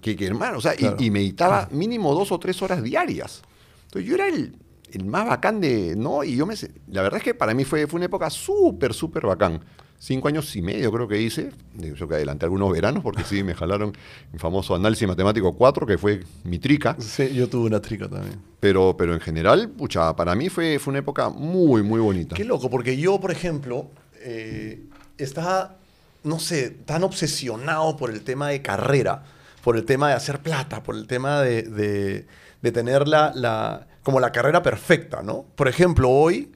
[0.00, 0.96] Que, que, hermano, o sea, y- Claro.
[1.00, 3.42] y, meditaba mínimo dos o tres horas diarias.
[3.86, 4.56] Entonces yo era el,
[4.92, 6.22] el más bacán de, ¿no?
[6.22, 6.54] Y yo me,
[6.88, 9.60] la verdad es que para mí fue, fue una época súper, súper bacán.
[10.06, 11.50] Cinco años y medio creo que hice.
[11.78, 13.92] Yo que adelanté algunos veranos porque sí, me jalaron
[14.34, 16.94] el famoso análisis matemático 4, que fue mi trica.
[16.98, 18.38] Sí, yo tuve una trica también.
[18.60, 22.36] Pero, pero en general, pucha, para mí fue, fue una época muy, muy bonita.
[22.36, 23.88] Qué loco, porque yo, por ejemplo,
[24.20, 24.82] eh,
[25.16, 25.76] estaba,
[26.22, 29.24] no sé, tan obsesionado por el tema de carrera,
[29.62, 32.26] por el tema de hacer plata, por el tema de, de-
[32.60, 35.46] de tener la, la- como la carrera perfecta, ¿no?
[35.54, 36.50] Por ejemplo, hoy,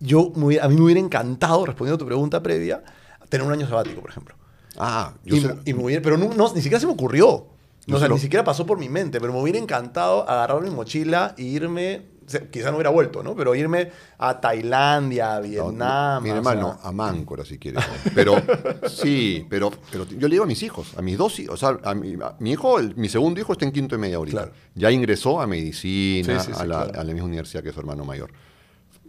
[0.00, 2.82] yo, me hubiera- a mí me hubiera encantado, respondiendo a tu pregunta previa,
[3.28, 4.34] tener un año sabático, por ejemplo.
[4.78, 7.46] Ah, yo Y, sé- y me hubiera- pero no, no, ni siquiera se me ocurrió.
[7.86, 10.60] Yo o sea, lo- ni siquiera pasó por mi mente, pero me hubiera encantado agarrar
[10.60, 12.02] mi mochila e irme,
[12.50, 13.36] quizá no hubiera vuelto, ¿no?
[13.36, 16.20] Pero irme a Tailandia, a Vietnam.
[16.22, 17.84] Mi o hermano, sea, a Máncora si quieres.
[18.12, 18.34] Pero,
[18.88, 21.78] sí, pero, pero yo le digo a mis hijos, a mis dos hijos, o sea,
[21.88, 24.36] a mi, a mi hijo, el- mi segundo hijo está en quinto y media ahorita.
[24.38, 24.52] Claro.
[24.74, 27.00] Ya ingresó a medicina, Sí, sí, sí, a, la, claro.
[27.00, 28.30] a la misma universidad que su hermano mayor.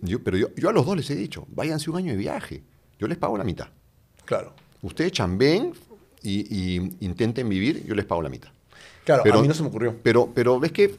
[0.01, 2.63] Yo- pero yo, yo a los dos les he dicho, váyanse un año de viaje.
[2.99, 3.67] Yo les pago la mitad.
[4.25, 4.53] Claro.
[4.81, 5.73] Ustedes chambeen
[6.23, 8.49] y, y intenten vivir, yo les pago la mitad.
[9.05, 9.95] Claro, Pero- a mí no se me ocurrió.
[10.03, 10.95] Pero, pero ves que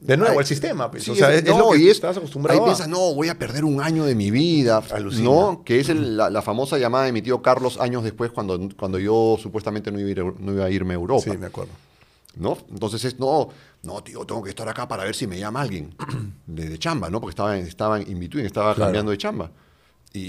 [0.00, 1.04] De nuevo, Ay, el sistema, pues.
[1.04, 2.66] Sí, o sea, es- no, lo que y es- estás acostumbrado Ahí a.
[2.66, 4.82] piensas, no, voy a perder un año de mi vida.
[4.90, 5.22] Alucina.
[5.30, 5.62] ¿No?
[5.64, 8.98] Que es el- la, la famosa llamada de mi tío Carlos años después, cuando, cuando
[8.98, 11.22] yo supuestamente no iba, a ir- no iba a irme a Europa.
[11.22, 11.70] Sí, me acuerdo.
[12.36, 12.58] ¿No?
[12.70, 13.48] Entonces es, no,
[13.82, 15.94] no, tío, tengo que estar acá para ver si me llama alguien
[16.46, 17.20] de, de chamba, ¿no?
[17.20, 18.86] Porque estaba, estaba en between, estaba Claro.
[18.88, 19.50] cambiando de chamba.
[20.14, 20.20] Y,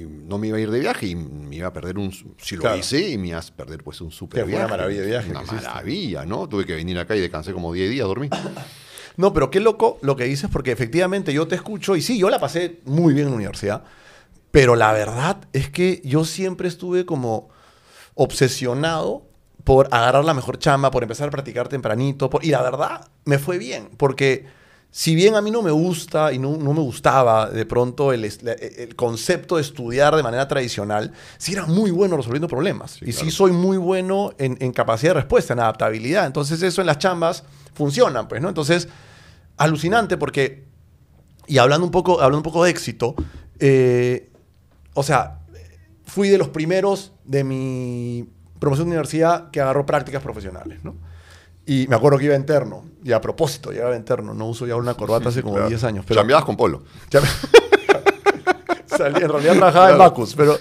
[0.00, 2.10] y no me iba a ir de viaje y me iba a perder un...
[2.38, 2.78] Si lo Claro.
[2.78, 4.70] hice, y me iba a perder pues un super fue una viaje.
[4.70, 6.48] maravilla de viaje Una maravilla, ¿no?
[6.48, 8.28] Tuve que venir acá y descansé como 10 días, dormí.
[9.18, 12.30] No, pero qué loco lo que dices, porque efectivamente yo te escucho y sí, yo
[12.30, 13.84] la pasé muy bien en la universidad,
[14.50, 17.50] pero la verdad es que yo siempre estuve como
[18.14, 19.26] obsesionado
[19.64, 23.38] por agarrar la mejor chamba, por empezar a practicar tempranito, por- y la verdad me
[23.38, 24.46] fue bien, porque
[24.90, 28.24] si bien a mí no me gusta y no, no me gustaba de pronto el,
[28.26, 33.00] el concepto de estudiar de manera tradicional, sí era muy bueno resolviendo problemas.
[33.00, 36.26] y sí soy muy bueno en, en capacidad de respuesta, en adaptabilidad.
[36.26, 38.48] Entonces eso en las chambas funcionan, pues, ¿no?
[38.50, 38.86] Entonces,
[39.56, 40.64] alucinante porque,
[41.46, 43.14] y hablando un poco, hablando un poco de éxito,
[43.60, 44.30] eh,
[44.92, 45.38] o sea,
[46.04, 48.28] fui de los primeros de mi
[48.62, 50.94] promoción de universidad que agarró prácticas profesionales, ¿no?
[51.66, 54.94] Y me acuerdo que iba interno, y a propósito, llegaba interno, no uso ya una
[54.94, 55.68] corbata hace como Claro.
[55.68, 56.04] 10 años.
[56.06, 56.84] Pero Chambeabas con Polo.
[57.12, 57.20] me-
[58.96, 59.98] Salí- en realidad trabajaba en.
[59.98, 60.56] Bacus, pero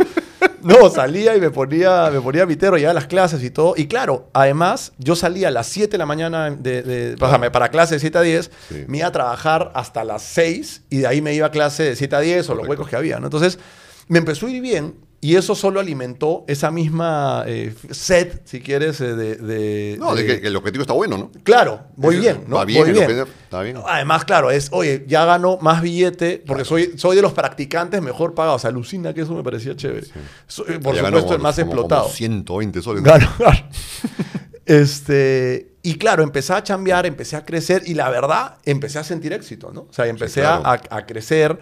[0.63, 3.73] no, salía y me ponía, me ponía mitero, ya a las clases y todo.
[3.77, 7.17] Y claro, además, yo salía a las 7 de la mañana de, de-
[7.51, 8.85] para clase de 7 a 10, Sí.
[8.87, 11.95] me iba a trabajar hasta las 6 y de ahí me iba a clase de
[11.95, 13.19] 7 a 10 o los huecos que había.
[13.19, 13.27] ¿no?
[13.27, 13.59] Entonces,
[14.07, 18.99] me empezó a ir bien y eso solo alimentó esa misma eh, set, si quieres,
[19.01, 19.35] eh, de...
[19.35, 21.31] de- No, de que, que el objetivo está bueno, ¿no?
[21.43, 22.55] Claro, Ese- bien, ¿no?
[22.55, 23.03] va bien, el bien.
[23.05, 23.77] objetivo está bien.
[23.85, 28.33] Además, claro, es, oye, ya gano más billete porque soy, soy de los practicantes mejor
[28.33, 28.65] pagados.
[28.65, 30.07] Alucina que eso me parecía chévere.
[30.47, 32.01] Soy, por Ya supuesto, el más como- explotado.
[32.03, 33.03] Como 120 soles.
[33.03, 33.59] Gano, claro.
[34.65, 39.33] Este, y claro, empecé a chambear, empecé a crecer y la verdad, empecé a sentir
[39.33, 39.81] éxito, ¿no?
[39.81, 40.63] O sea, empecé claro.
[40.65, 41.57] a, a crecer,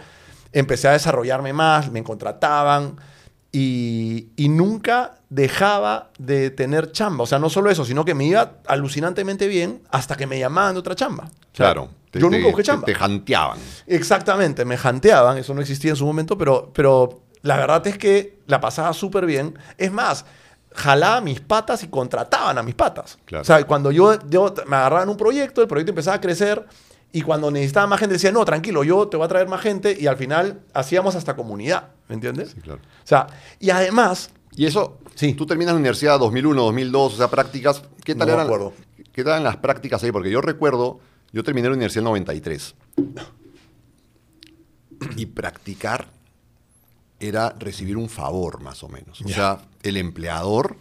[0.52, 2.98] empecé a desarrollarme más, me contrataban
[3.52, 7.24] y, y nunca dejaba de tener chamba.
[7.24, 10.74] O sea, no solo eso, sino que me iba alucinantemente bien hasta que me llamaban
[10.76, 11.26] de otra chamba.
[11.26, 11.90] O sea, Claro.
[12.12, 12.86] Te- yo te- nunca busqué te- chamba.
[12.86, 13.58] Te janteaban.
[13.86, 18.40] Exactamente, me janteaban, eso no existía en su momento, pero, pero la verdad es que
[18.48, 19.58] la pasaba súper bien.
[19.78, 20.26] Es más,
[20.74, 23.18] jalaba mis patas y contrataban a mis patas.
[23.26, 23.42] Claro.
[23.42, 26.66] O sea, cuando yo, yo me agarraba en un proyecto, el proyecto empezaba a crecer
[27.12, 29.98] y cuando necesitaba más gente decía, no, tranquilo, yo te voy a traer más gente
[30.00, 32.52] y al final hacíamos hasta comunidad, ¿me entiendes?
[32.52, 32.82] Sí, claro.
[32.82, 33.28] O sea,
[33.60, 35.34] y además, Y eso, Sí.
[35.36, 37.84] tú terminas la universidad 2001, 2002, o sea, prácticas.
[38.04, 38.45] ¿Qué tal No eran?
[38.48, 38.74] acuerdo.
[39.13, 40.12] ¿Qué tal eran las prácticas ahí?
[40.12, 41.00] Porque yo recuerdo,
[41.32, 42.76] yo terminé la universidad en 93.
[45.15, 46.08] Y practicar
[47.19, 49.22] era recibir un favor, más o menos.
[49.22, 50.76] O sea, el empleador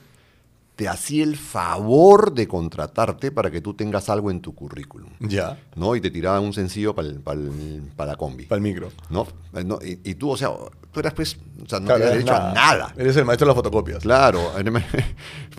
[0.79, 5.11] te hacía el favor de contratarte para que tú tengas algo en tu currículum.
[5.19, 5.97] ya, ¿no?
[5.97, 8.45] Y te tiraban un sencillo para la combi.
[8.47, 8.93] para el micro.
[9.11, 9.27] ¿no?
[9.55, 10.51] Eh, no, y, y tú, o sea,
[10.93, 12.95] tú eras pues, o sea, no Claro, eres derecho a nada.
[12.97, 14.03] Eres el maestro de las fotocopias.
[14.05, 14.67] Claro, eres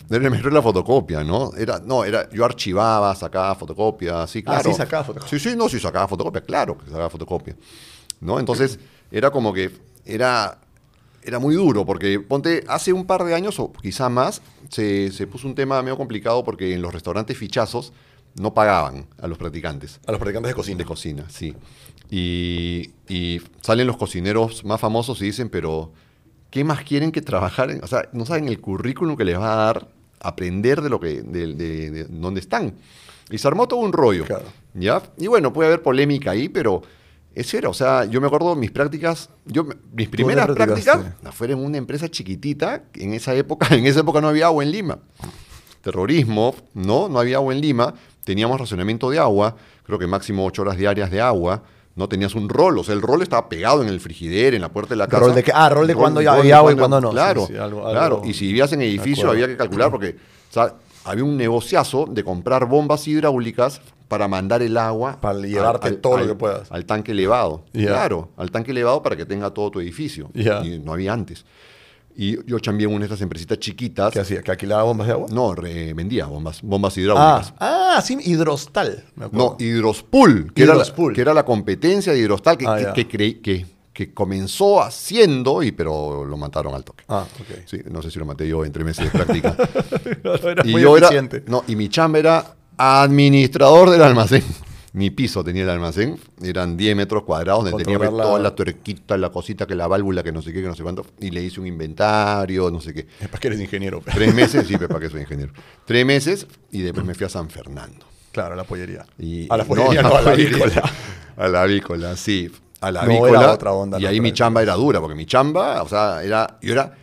[0.10, 1.52] el maestro de la fotocopia, ¿no?
[1.58, 4.72] Era, no, era, yo archivaba, sacaba fotocopia, sí, Ah, claro.
[4.72, 5.38] sí sacaba fotocopia.
[5.38, 7.58] Sí, sí, no, sí sacaba fotocopia, claro que sacaba fotocopia.
[8.22, 8.40] ¿No?
[8.40, 8.80] Entonces,
[9.12, 9.70] era como que,
[10.06, 10.60] era,
[11.24, 15.28] era muy duro, porque ponte, hace un par de años, o quizá más, se, se
[15.28, 17.94] puso un tema medio complicado porque en los restaurantes fichazos
[18.36, 20.00] no pagaban a los practicantes.
[20.08, 20.78] A los practicantes de cocina.
[20.78, 21.56] De cocina, sí.
[22.10, 25.92] Y, y salen los cocineros más famosos y dicen, pero
[26.50, 27.72] ¿qué más quieren que trabajar?
[27.72, 29.88] en-?" o sea, no saben el currículum que les va a dar
[30.22, 32.74] aprender de lo que, de, de- de dónde están.
[33.30, 34.26] Y se armó todo un rollo.
[34.26, 34.46] Claro.
[34.74, 35.02] ¿Ya?
[35.18, 36.82] Y bueno, puede haber polémica ahí, pero
[37.36, 40.98] eso era, o sea, yo me acuerdo mis prácticas, yo mis primeras prácticas
[41.34, 44.72] fueron en una empresa chiquitita, en esa época, en esa época no había agua en
[44.72, 45.00] Lima
[45.82, 47.08] terrorismo, ¿no?
[47.08, 47.94] No había agua en Lima,
[48.26, 51.64] teníamos racionamiento de agua, creo que máximo ocho horas diarias de agua,
[51.96, 52.08] ¿no?
[52.10, 54.90] Tenías un rol, o sea, el rol estaba pegado en el frigider, en la puerta
[54.90, 55.24] de la casa.
[55.26, 57.54] Rol de que- ah, rol de cuando ya había agua y cuando no, Claro, sí,
[57.54, 58.22] sí, algo- algo- claro.
[58.26, 60.18] Y si vivías en edificio había que calcular porque,
[60.50, 60.74] o sea,
[61.06, 66.28] había un negociazo de comprar bombas hidráulicas para mandar el agua Para llevarte todo lo
[66.28, 66.70] que puedas.
[66.72, 67.64] al tanque elevado.
[67.72, 70.30] Claro, al tanque elevado para que tenga todo tu edificio.
[70.34, 70.62] Ya.
[70.66, 71.46] Y no había antes.
[72.18, 74.12] Y yo chambeé en una de estas empresitas chiquitas.
[74.12, 74.42] ¿Qué hacía?
[74.42, 75.28] ¿Que alquilaba bombas de agua?
[75.32, 77.54] No, re- vendía bombas, bombas Ah, hidráulicas.
[77.60, 79.06] ah, sí, hidrostal.
[79.16, 79.56] Me acuerdo.
[79.58, 82.94] no, Hidrospool, que, Era la, que era la competencia de Hidrostal que, Ah, que- ya.
[82.94, 87.04] que creí- que- que comenzó haciendo, y, pero lo mataron al toque.
[87.08, 87.60] Ah, ok.
[87.66, 89.56] Sí, no sé si lo maté yo entre meses de práctica.
[90.44, 91.10] Era y muy yo era,
[91.48, 94.44] no, y mi chamba era administrador del almacén.
[94.94, 99.18] Mi piso tenía el almacén, eran 10 metros cuadrados, donde tenía la- toda la tuerquita,
[99.18, 101.44] la cosita, que la válvula, que no sé qué, que no sé cuánto, y le
[101.44, 103.06] hice un inventario, no sé qué.
[103.20, 104.02] Es para que eres ingeniero.
[104.04, 105.54] Tres meses, sí, para que soy ingeniero.
[105.86, 108.08] Tres meses y después me fui a San Fernando.
[108.32, 109.06] Claro, a la pollería.
[109.20, 110.92] Y, a la pollería, no, a la avícola.
[111.38, 112.50] A la avícola, sí.
[112.82, 113.40] A la avícola.
[113.42, 116.58] era otra onda, y ahí mi chamba era dura, porque mi chamba, o sea, era,
[116.62, 116.96] yo era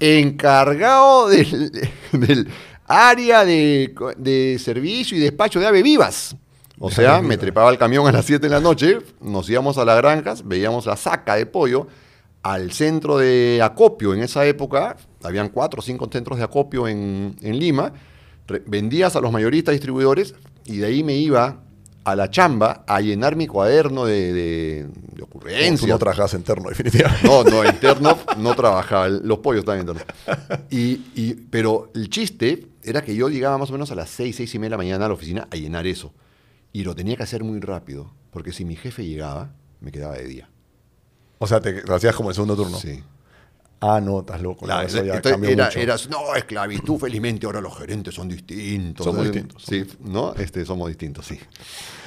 [0.00, 1.70] encargado del,
[2.12, 2.48] del
[2.86, 6.36] área de, de servicio y despacho de ave vivas.
[6.78, 9.84] O sea, me trepaba al camión a las 7 de la noche, nos íbamos a
[9.84, 11.86] las granjas, veíamos la saca de pollo,
[12.42, 17.36] al centro de acopio en esa época, habían cuatro o cinco centros de acopio en,
[17.40, 17.92] en Lima,
[18.46, 20.34] re- vendías a los mayoristas distribuidores
[20.66, 21.60] y de ahí me iba
[22.04, 25.88] a la chamba a llenar mi cuaderno de, de, de Tú ocurrencias.
[25.88, 27.26] no trabajas interno, definitivamente.
[27.26, 30.04] No, no, interno no trabajaba, los pollos estaban internos.
[30.70, 34.36] Y, y- pero el chiste era que yo llegaba más o menos a las seis,
[34.36, 36.12] seis y media de la mañana a la oficina a llenar eso.
[36.72, 40.24] Y lo tenía que hacer muy rápido, porque si mi jefe llegaba, me quedaba de
[40.26, 40.48] día.
[41.38, 42.78] O sea, te lo hacías como el segundo turno.
[42.78, 43.02] Sí.
[43.80, 44.66] Ah, no, estás loco.
[44.66, 45.78] La- no, eso ya entonces era, mucho.
[45.78, 49.04] era, no, esclavitud, felizmente ahora los gerentes son distintos.
[49.04, 50.34] Somos Eh, distintos, Sí, ¿no?
[50.34, 51.38] Este, somos distintos, sí.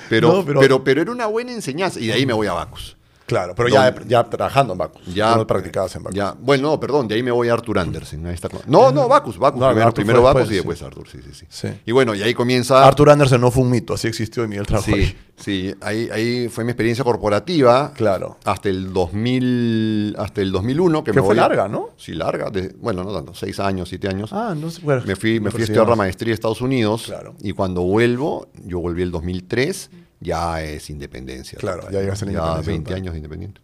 [0.09, 1.99] Pero, No, pero- pero, pero, era una buena enseñanza.
[1.99, 2.96] Y de ahí me voy a Bacus.
[3.27, 5.13] Claro, pero ya, ya trabajando en Bacus.
[5.13, 6.15] Ya, no practicabas en Bacus.
[6.17, 8.25] Ya, bueno, no, perdón, de ahí me voy a Arthur Andersen.
[8.25, 8.47] Ahí está.
[8.65, 9.59] No, no, Bacus, Bacus.
[9.59, 10.55] No, primero primero Bacus después, y sí.
[10.55, 11.67] después Arthur, sí, sí, sí, Sí.
[11.85, 12.87] Y bueno, y ahí comienza.
[12.87, 15.17] Arthur Anderson no fue un mito, así existió y Miguel trabajó Sí, ahí.
[15.35, 17.91] sí, ahí, ahí fue mi experiencia corporativa.
[17.93, 18.37] Claro.
[18.45, 21.03] Hasta el 2000, hasta el 2001.
[21.03, 21.89] Que, Que me fue voy a- larga, ¿no?
[21.97, 22.49] Sí, larga.
[22.49, 24.31] de- bueno, no tanto, seis años, siete años.
[24.33, 24.81] Ah, no sé.
[24.83, 27.03] bueno, Me fui, me fui a estudiar la maestría a Estados Unidos.
[27.07, 27.35] Claro.
[27.41, 29.89] Y cuando vuelvo, yo volví el 2003,
[30.19, 31.57] ya es independencia.
[31.59, 31.93] Claro, total.
[31.93, 32.97] ya llegaste a la independencia 20 total.
[33.01, 33.61] años de independiente.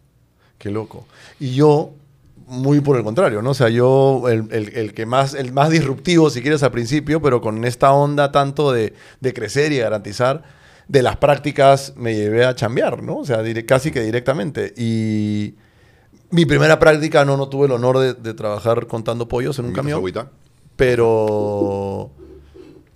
[0.58, 1.06] Qué loco.
[1.40, 1.92] Y yo,
[2.48, 3.52] muy por el contrario, ¿no?
[3.52, 7.22] O sea, yo, el, el- el que más, el más disruptivo, si quieres, al principio,
[7.22, 10.44] pero con esta onda tanto de, de crecer y garantizar,
[10.88, 13.18] de las prácticas me llevé a chambear, ¿no?
[13.20, 14.74] O sea, casi que directamente.
[14.78, 15.56] Y
[16.30, 19.70] mi primera práctica, no, no tuve el honor de, de trabajar contando pollos en un
[19.70, 20.30] ¿Invitas camión, agüita?
[20.76, 22.12] pero,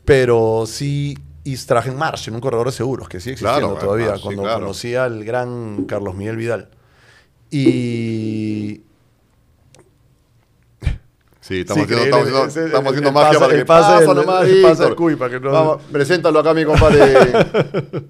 [0.06, 1.18] pero sí
[1.54, 4.18] y trabajé en Marsh, en un corredor de seguros, que sigue existiendo Claro, todavía, Marsh,
[4.20, 4.60] sí, cuando claro.
[4.62, 6.70] conocí al gran Carlos Miguel Vidal.
[7.52, 8.82] Y
[11.42, 13.66] Sí, estamos Sí, haciendo, estamos haciendo, Ese- estamos el- haciendo el magia pase- para que
[13.66, 17.00] pase pasa nomás, el cuy, para que no- Vamos, preséntalo acá, mi compadre.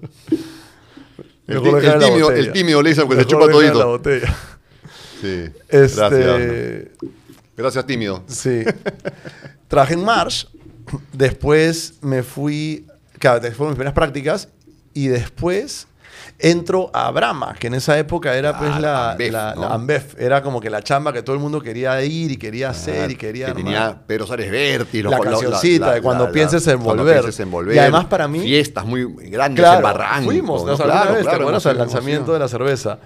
[1.46, 3.86] El, tímido, el tímido le dice porque se chupa en la todito.
[3.88, 4.36] botella.
[5.22, 5.44] Sí.
[5.68, 7.10] Este, Gracias.
[7.56, 8.22] Gracias, tímido.
[8.26, 8.64] Sí.
[9.66, 10.44] Trabajé en Marsh,
[11.12, 12.84] después me fui,
[13.18, 14.48] claro, fueron mis primeras prácticas,
[14.94, 15.86] y después
[16.40, 19.60] entro a Brahma, que en esa época era pues Ah, la, la Ambev, la- ¿no?
[19.62, 22.70] la Ambev, era como que la chamba que todo el mundo quería ir y quería
[22.70, 23.64] hacer y quería que armar.
[23.64, 25.04] tenía Pedro Suárez Vértiz.
[25.04, 27.20] La cancioncita de cuando pienses en cuando volver.
[27.20, 27.76] pienses en volver.
[27.76, 30.24] Y además para mí- Fiestas muy grandes Claro, en Barranco.
[30.30, 30.72] fuimos, ¿no?
[30.72, 32.98] o sea, alguna Claro, vez, ¿te claro, Al ido, hemos lanzamiento de la cerveza.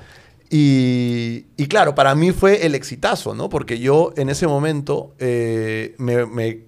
[0.51, 3.49] Y, y claro, para mí fue el exitazo, ¿no?
[3.49, 6.65] Porque yo en ese momento eh, me, me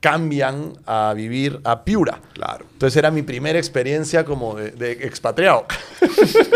[0.00, 2.20] cambian a vivir a Piura.
[2.34, 2.66] Claro.
[2.72, 5.66] Entonces era mi primera experiencia como de, de expatriado.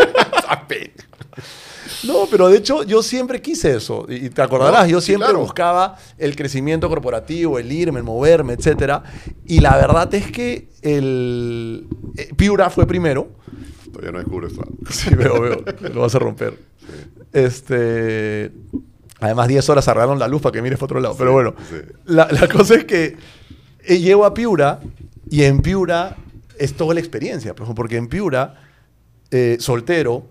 [2.03, 4.05] No, pero de hecho yo siempre quise eso.
[4.09, 5.39] Y y te acordarás, No, yo siempre claro.
[5.39, 9.01] buscaba el crecimiento corporativo, el irme, el moverme, etc.
[9.45, 11.87] Y la verdad es que el
[12.17, 13.29] eh, Piura fue primero.
[13.91, 14.63] Todavía no descubro esto.
[14.89, 15.63] Sí, veo, veo.
[15.93, 16.57] Lo vas a romper.
[17.31, 18.51] Este.
[19.23, 21.15] Además, 10 horas arreglaron la luz para que mires para otro lado.
[21.17, 21.77] Pero bueno, sí.
[22.05, 23.15] la, la cosa es que
[23.85, 24.81] eh, llego a Piura
[25.29, 26.17] y en Piura
[26.59, 27.55] es toda la experiencia.
[27.55, 28.55] pues, Porque en Piura,
[29.31, 30.25] eh, soltero,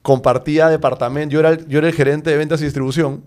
[0.00, 1.34] compartía departamento.
[1.34, 3.24] Yo era, el, yo era el gerente de ventas y distribución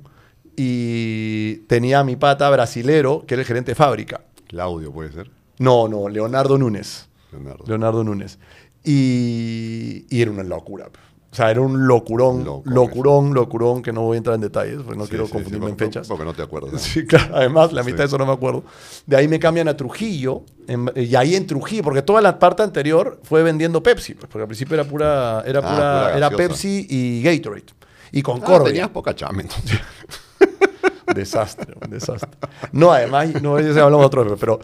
[0.56, 4.22] y tenía a mi pata brasilero, que era el gerente de fábrica.
[4.48, 5.30] Claudio puede ser.
[5.60, 7.08] No, no, Leonardo Núñez.
[7.32, 7.66] Leonardo.
[7.68, 8.40] Leonardo Núñez.
[8.84, 10.90] Y, y era una locura.
[11.34, 14.78] O sea, era un locurón, Loco, locurón, locurón, que no voy a entrar en detalles,
[14.84, 16.08] porque no Sí, quiero sí, sí, confundirme en porque- fechas.
[16.08, 16.72] Porque no te acuerdas.
[16.80, 17.36] Sí, claro.
[17.36, 18.02] Además, la mitad Sí.
[18.04, 18.64] de eso no me acuerdo.
[19.08, 20.44] De ahí me cambian a Trujillo.
[20.68, 24.14] en- y ahí en Trujillo, porque toda la parte anterior fue vendiendo Pepsi.
[24.14, 25.74] Pues, porque al principio era pura, era Ah, pura,
[26.14, 26.30] pura era.
[26.30, 27.64] Pepsi y Gatorade.
[28.12, 28.66] Y Ah, Concordia.
[28.68, 29.80] tenías poca chamba entonces.
[31.16, 32.30] Desastre, un desastre.
[32.72, 34.60] No, además, no, eso ya hablamos otro, pero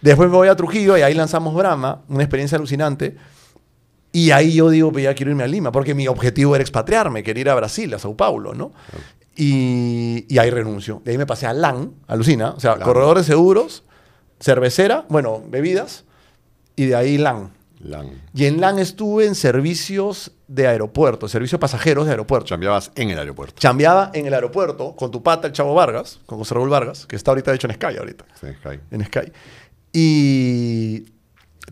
[0.00, 3.16] después me voy a Trujillo y ahí lanzamos Brahma, una experiencia alucinante.
[4.12, 7.22] Y ahí yo digo, pues ya quiero irme a Lima, porque mi objetivo era expatriarme,
[7.22, 8.72] quería ir a Brasil, a Sao Paulo, ¿no?
[9.36, 11.00] Y, y ahí renuncio.
[11.04, 12.82] De ahí me pasé a LAN, alucina, o sea, LAN.
[12.82, 13.84] corredor de seguros,
[14.40, 16.04] cervecera, bueno, bebidas,
[16.76, 17.52] y de ahí LAN.
[17.78, 18.10] Lan.
[18.34, 22.46] Y en LAN estuve en servicios de aeropuerto, servicios pasajeros de aeropuerto.
[22.48, 23.54] Chambeabas en el aeropuerto.
[23.58, 27.16] Chambeaba en el aeropuerto con tu pata, el Chavo Vargas, con José Raúl Vargas, que
[27.16, 28.80] está ahorita de hecho en Sky ahorita, Sí, Jai.
[28.90, 29.32] en Sky.
[29.94, 31.04] Y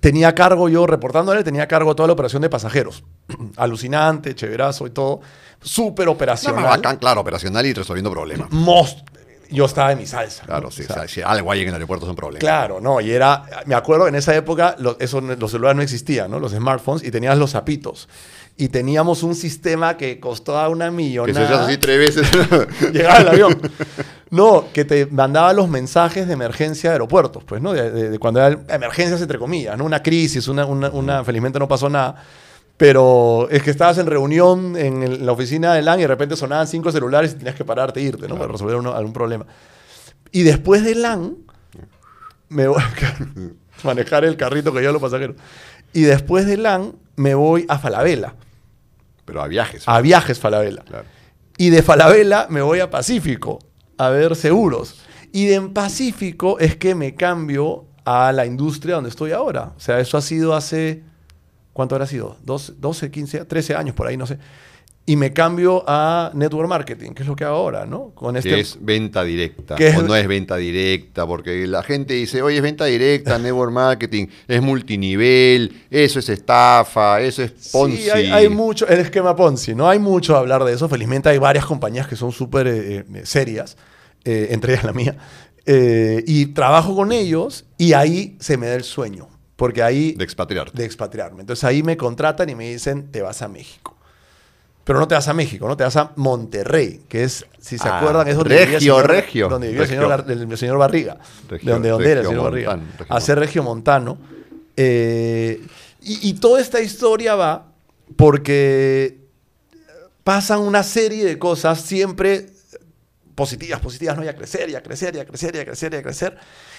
[0.01, 3.05] tenía cargo yo, reportándole, tenía cargo toda la operación de pasajeros.
[3.57, 5.21] Alucinante, chéverazo y todo.
[5.61, 6.65] Súper operacional.
[6.65, 8.51] bacán, claro, operacional y resolviendo problemas.
[8.51, 9.05] Most-
[9.51, 10.45] yo estaba en mi salsa.
[10.45, 10.71] Claro, ¿no?
[10.71, 12.39] sí, O sea, si algo hay en el aeropuerto es un problema.
[12.39, 16.31] Claro, no, y era, me acuerdo en esa época lo- eso, los celulares no existían,
[16.31, 16.39] ¿no?
[16.39, 18.09] Los smartphones, y tenías los zapitos.
[18.61, 21.65] Y teníamos un sistema que costaba una Que se millonada.
[21.67, 22.29] así tres veces.
[22.93, 23.59] Llegaba el avión.
[24.31, 27.73] No, que te mandaba los mensajes de emergencia de aeropuertos, pues, ¿no?
[27.73, 29.85] De, de- de cuando eran emergencias, entre comillas, ¿no?
[29.85, 32.17] Una crisis, una, una, una- felizmente no pasó nada.
[32.77, 36.35] Pero es que estabas en reunión en, el- la oficina de LAN y de repente
[36.37, 38.37] sonaban cinco celulares y tenías que pararte e irte, ¿no?
[38.37, 39.47] Para resolver uno- algún problema.
[40.33, 41.37] Y después de LAN,
[42.49, 42.91] me voy a
[43.85, 45.37] manejar el carrito que yo los pasajeros.
[45.93, 48.35] Y después de LAN, me voy a Falabella,
[49.29, 49.85] Pero a viajes.
[49.87, 50.83] a viajes Falabella.
[50.83, 51.05] Claro.
[51.59, 53.59] Y de Falabella me voy a Pacífico
[53.99, 55.03] a ver seguros.
[55.33, 59.75] Y de en Pacífico es que me cambio a la industria donde estoy ahora.
[59.77, 61.03] O sea, eso ha sido hace,
[61.75, 62.39] ¿cuánto habrá sido?
[62.45, 64.39] 12, 12 15, 13 años por ahí, no sé.
[65.11, 68.11] Y me cambio a Network Marketing, que es lo que hago ahora, ¿no?
[68.15, 68.51] Con este...
[68.51, 69.75] Que es venta directa.
[69.75, 73.39] que es- O no es venta directa, porque la gente dice, oye, es venta directa,
[73.39, 77.97] network marketing, es multinivel, eso es estafa, eso es Ponzi.
[78.03, 79.89] Sí, hay, hay mucho, el esquema Ponzi, ¿no?
[79.89, 80.89] Hay mucho a hablar de eso.
[80.89, 83.77] Felizmente hay varias compañías que son súper eh, eh, serias,
[84.25, 85.17] eh, entre ellas la mía.
[85.65, 90.13] Eh, y trabajo con ellos y ahí se me da el sueño, porque ahí...
[90.13, 90.73] De expatriarte.
[90.77, 91.41] de expatriarme.
[91.41, 93.98] Entonces ahí me contratan y me dicen, te vas a México.
[94.89, 97.87] Pero no te vas a México, no te vas a Monterrey, que es, si se
[97.89, 99.49] Ah, acuerdan, es donde vivía el Regio, señor, Regio.
[99.51, 100.03] donde vivía el Regio.
[100.03, 101.19] señor, Gar- el señor Barriga.
[101.47, 102.81] Regio- de donde, donde era el señor Barriga.
[103.11, 104.17] A ser Regio Montano.
[104.77, 105.61] Eh,
[106.01, 107.67] y, y toda esta historia va
[108.17, 109.19] porque
[110.25, 112.47] pasan una serie de cosas siempre
[113.35, 114.25] positivas, positivas, ¿no?
[114.25, 116.37] Y a crecer, y a crecer, y a crecer, y a crecer, y a crecer.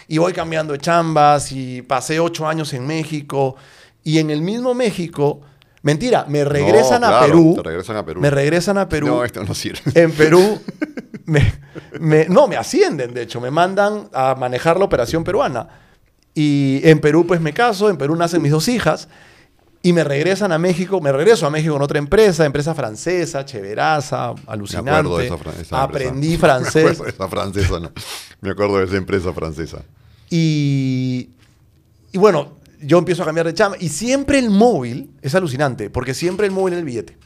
[0.07, 3.55] Y voy cambiando de chambas y pasé ocho años en México.
[4.03, 5.41] Y en el mismo México,
[5.81, 7.53] mentira, me regresan No, a Perú.
[7.55, 8.21] Te regresan a Perú.
[8.21, 9.07] Me regresan a Perú.
[9.07, 9.79] No, esto no sirve.
[9.95, 10.59] En Perú,
[11.25, 11.53] me,
[11.99, 15.67] me- no, me ascienden, de hecho, me mandan a manejar la operación peruana.
[16.35, 19.07] Y en Perú, pues me caso, en Perú nacen mis dos hijas.
[19.81, 24.33] Y me regresan a México, me regreso a México con otra empresa, empresa francesa, chéveraza,
[24.45, 24.91] alucinante.
[24.91, 26.59] Me acuerdo de esa, fran- esa Aprendí empresa.
[26.59, 26.85] Me francés.
[26.85, 27.91] acuerdo de esa francesa, no.
[28.41, 29.77] Me acuerdo de esa empresa francesa.
[30.29, 31.29] Y,
[32.11, 33.77] y bueno, yo empiezo a cambiar de chamba.
[33.79, 37.17] Y siempre el móvil es alucinante, porque siempre el móvil es el billete.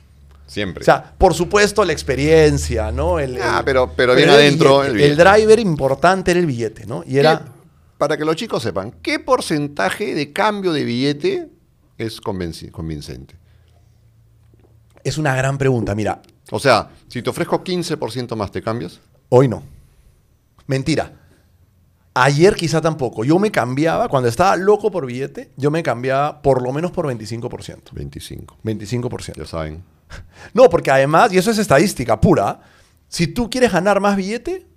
[0.45, 0.81] Siempre.
[0.81, 3.17] O sea, por supuesto, la experiencia, ¿no?
[3.19, 4.87] El, Ah, el- pero- pero bien el adentro billete.
[4.91, 5.11] el billete.
[5.11, 7.03] El driver importante era el billete, ¿no?
[7.07, 7.39] Y era.
[7.39, 7.51] ¿Qué-
[7.97, 11.49] para que los chicos sepan, ¿qué porcentaje de cambio de billete
[11.97, 13.35] es convincente?
[15.03, 15.95] Es una gran pregunta.
[15.95, 18.99] Mira, O sea, si te ofrezco 15% más, ¿te cambias?
[19.29, 19.63] hoy no.
[20.67, 21.11] Mentira.
[22.15, 23.23] Ayer quizá tampoco.
[23.23, 27.07] Yo me cambiaba, cuando estaba loco por billete, yo me cambiaba por lo menos por
[27.07, 27.91] 25%.
[27.91, 28.57] 25.
[28.63, 29.33] 25%.
[29.37, 29.83] Ya saben.
[30.53, 32.59] No, porque además, y eso es estadística pura,
[33.07, 34.67] si tú quieres ganar más billete,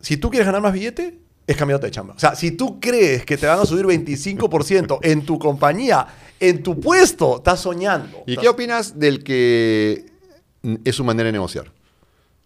[0.00, 2.12] si tú quieres ganar más billete, es cambiarte de chamba.
[2.14, 6.06] O sea, si tú crees que te van a subir 25% en tu compañía,
[6.38, 8.18] en tu puesto, estás soñando.
[8.26, 10.04] ¿Y Estás- qué opinas del que
[10.84, 11.72] es su manera de negociar?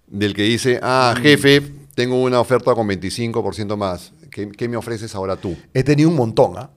[0.07, 1.23] Del que dice, ah, Mm.
[1.23, 1.63] jefe,
[1.97, 4.13] tengo una oferta con 25% más.
[4.31, 5.57] ¿Qué, qué me ofreces ahora tú?
[5.75, 6.71] He tenido un montón, ¿ah?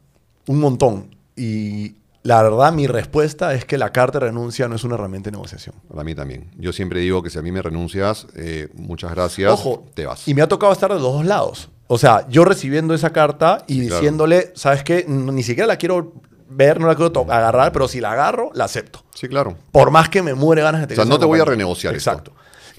[0.48, 1.16] Un montón.
[1.36, 5.30] Y la verdad, mi respuesta es que la carta de renuncia no es una herramienta
[5.30, 5.76] de negociación.
[5.90, 6.52] Para mí también.
[6.58, 10.28] Yo siempre digo que si a mí me renuncias, eh, muchas gracias, Ojo, te vas.
[10.28, 11.70] Y me ha tocado estar de los dos lados.
[11.88, 13.96] O sea, yo recibiendo esa carta y Claro.
[13.96, 15.06] diciéndole, ¿sabes qué?
[15.08, 16.14] Ni siquiera la quiero
[16.50, 19.04] ver, no la quiero agarrar, pero si la agarro, la acepto.
[19.14, 19.58] Sí, claro.
[19.72, 21.46] Por más que me muere ganas de O tener sea, esa no te voy a
[21.46, 22.34] renegociar esto.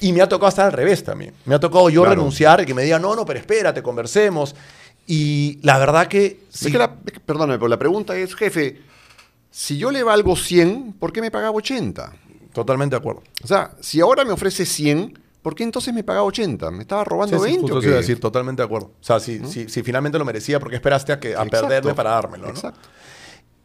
[0.05, 1.33] Y me ha tocado estar al revés también.
[1.47, 2.17] Me ha tocado yo Claro.
[2.17, 4.55] renunciar y que me diga, no, no, pero espérate, conversemos.
[5.07, 6.41] Y la verdad que...
[6.51, 8.81] sí, Es que la- perdóname, pero la pregunta es, jefe,
[9.51, 12.13] si yo le valgo 100, ¿por qué me pagaba 80?
[12.53, 13.23] Totalmente de acuerdo.
[13.43, 16.71] O sea, si ahora me ofrece 100, ¿por qué entonces me pagaba 80?
[16.71, 18.89] ¿Me estaba robando Sí, sí, 20 justo o decir, totalmente de acuerdo.
[19.01, 21.61] O sea, si, si, si finalmente lo merecía, ¿por qué esperaste a, que, a Exacto.
[21.69, 22.45] perderme para dármelo?
[22.45, 22.51] ¿no?
[22.51, 22.81] Exacto.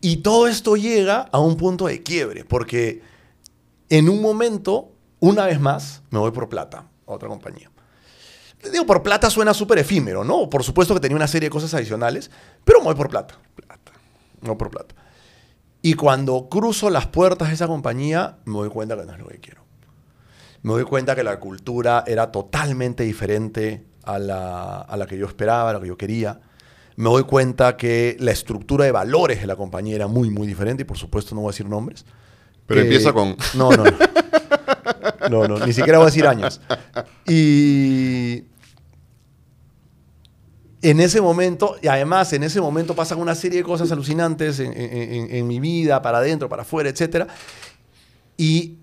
[0.02, 3.02] Y todo esto llega a un punto de quiebre, porque
[3.90, 7.70] en un momento, una vez más, me voy por plata a otra compañía.
[8.72, 10.50] Digo, por plata suena súper efímero, ¿no?
[10.50, 12.30] Por supuesto que tenía una serie de cosas adicionales,
[12.66, 13.36] pero me voy por plata.
[13.56, 13.92] Plata.
[14.42, 14.96] No por plata.
[15.82, 19.28] Y cuando cruzo las puertas de esa compañía, me doy cuenta que no es lo
[19.28, 19.64] que quiero.
[20.62, 25.26] Me doy cuenta que la cultura era totalmente diferente a la, a la que yo
[25.26, 26.42] esperaba, a la que yo quería.
[26.98, 30.82] Me doy cuenta que la estructura de valores de la compañía era muy, muy diferente
[30.82, 32.06] y por supuesto no voy a decir nombres.
[32.70, 33.36] Pero Eh, empieza con...
[33.56, 33.92] No, no, no.
[35.30, 36.60] No, no, ni siquiera voy a decir años.
[37.28, 38.46] Y
[40.82, 44.72] en ese momento, y además en ese momento pasan una serie de cosas alucinantes en,
[44.72, 47.28] en- en- en mi vida, para adentro, para afuera, etc.
[48.38, 48.78] Y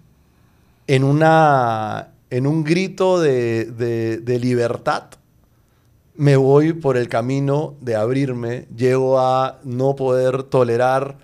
[0.87, 5.05] en, una, en un grito de, de- de libertad,
[6.15, 11.17] me voy por el camino de abrirme, llego a no poder tolerar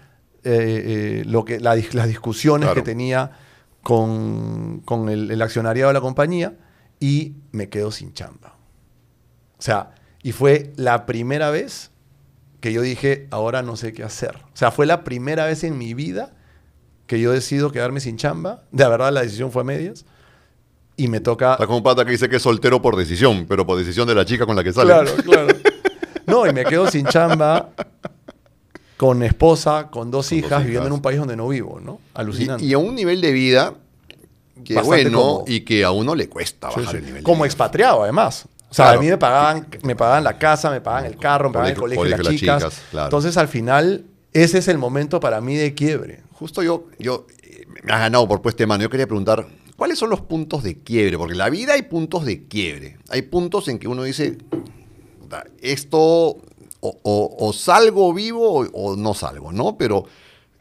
[0.44, 2.74] eh, eh, lo que, la las discusiones Claro.
[2.74, 3.32] que tenía
[3.82, 6.54] con, con el, el accionariado de la compañía
[7.00, 8.56] y me quedo sin chamba.
[9.58, 11.90] O sea, y fue la primera vez
[12.60, 14.36] que yo dije, ahora no sé qué hacer.
[14.36, 16.32] O sea, fue la primera vez en mi vida
[17.06, 18.62] que yo decido quedarme sin chamba.
[18.70, 20.04] De verdad, la decisión fue a medias.
[20.96, 21.52] Y me toca...
[21.54, 24.14] Está como un pata que dice que es soltero por decisión, pero por decisión de
[24.14, 24.90] la chica con la que sale.
[24.92, 25.48] Claro, claro.
[26.26, 27.70] No, y me quedo sin chamba,
[29.02, 31.98] con esposa, con dos Con dos hijas, viviendo en un país donde no vivo, ¿no?
[32.14, 32.64] Alucinante.
[32.64, 33.74] Y, y a un nivel de vida
[34.64, 36.96] que Bastante bueno y que a uno le cuesta bajar sí.
[36.98, 37.16] el nivel.
[37.16, 37.46] de Como vida.
[37.46, 38.46] expatriado, además.
[38.70, 39.00] O sea, Claro.
[39.00, 41.78] a mí me pagaban, me pagaban la casa, me pagaban el carro, me pagaban el
[41.80, 42.62] Colegio- colegio, de las de chicas.
[42.62, 43.06] chicas, claro.
[43.06, 46.22] Entonces, al final, ese es el momento para mí de quiebre.
[46.34, 48.82] Justo yo, yo eh, me has ganado por puesta de mano.
[48.84, 51.18] Yo quería preguntar, ¿cuáles son los puntos de quiebre?
[51.18, 52.98] Porque en la vida hay puntos de quiebre.
[53.08, 54.38] Hay puntos en que uno dice,
[55.20, 56.36] "Puta, esto
[56.84, 59.76] o, o- o salgo vivo o, no salgo, ¿no?
[59.78, 60.04] Pero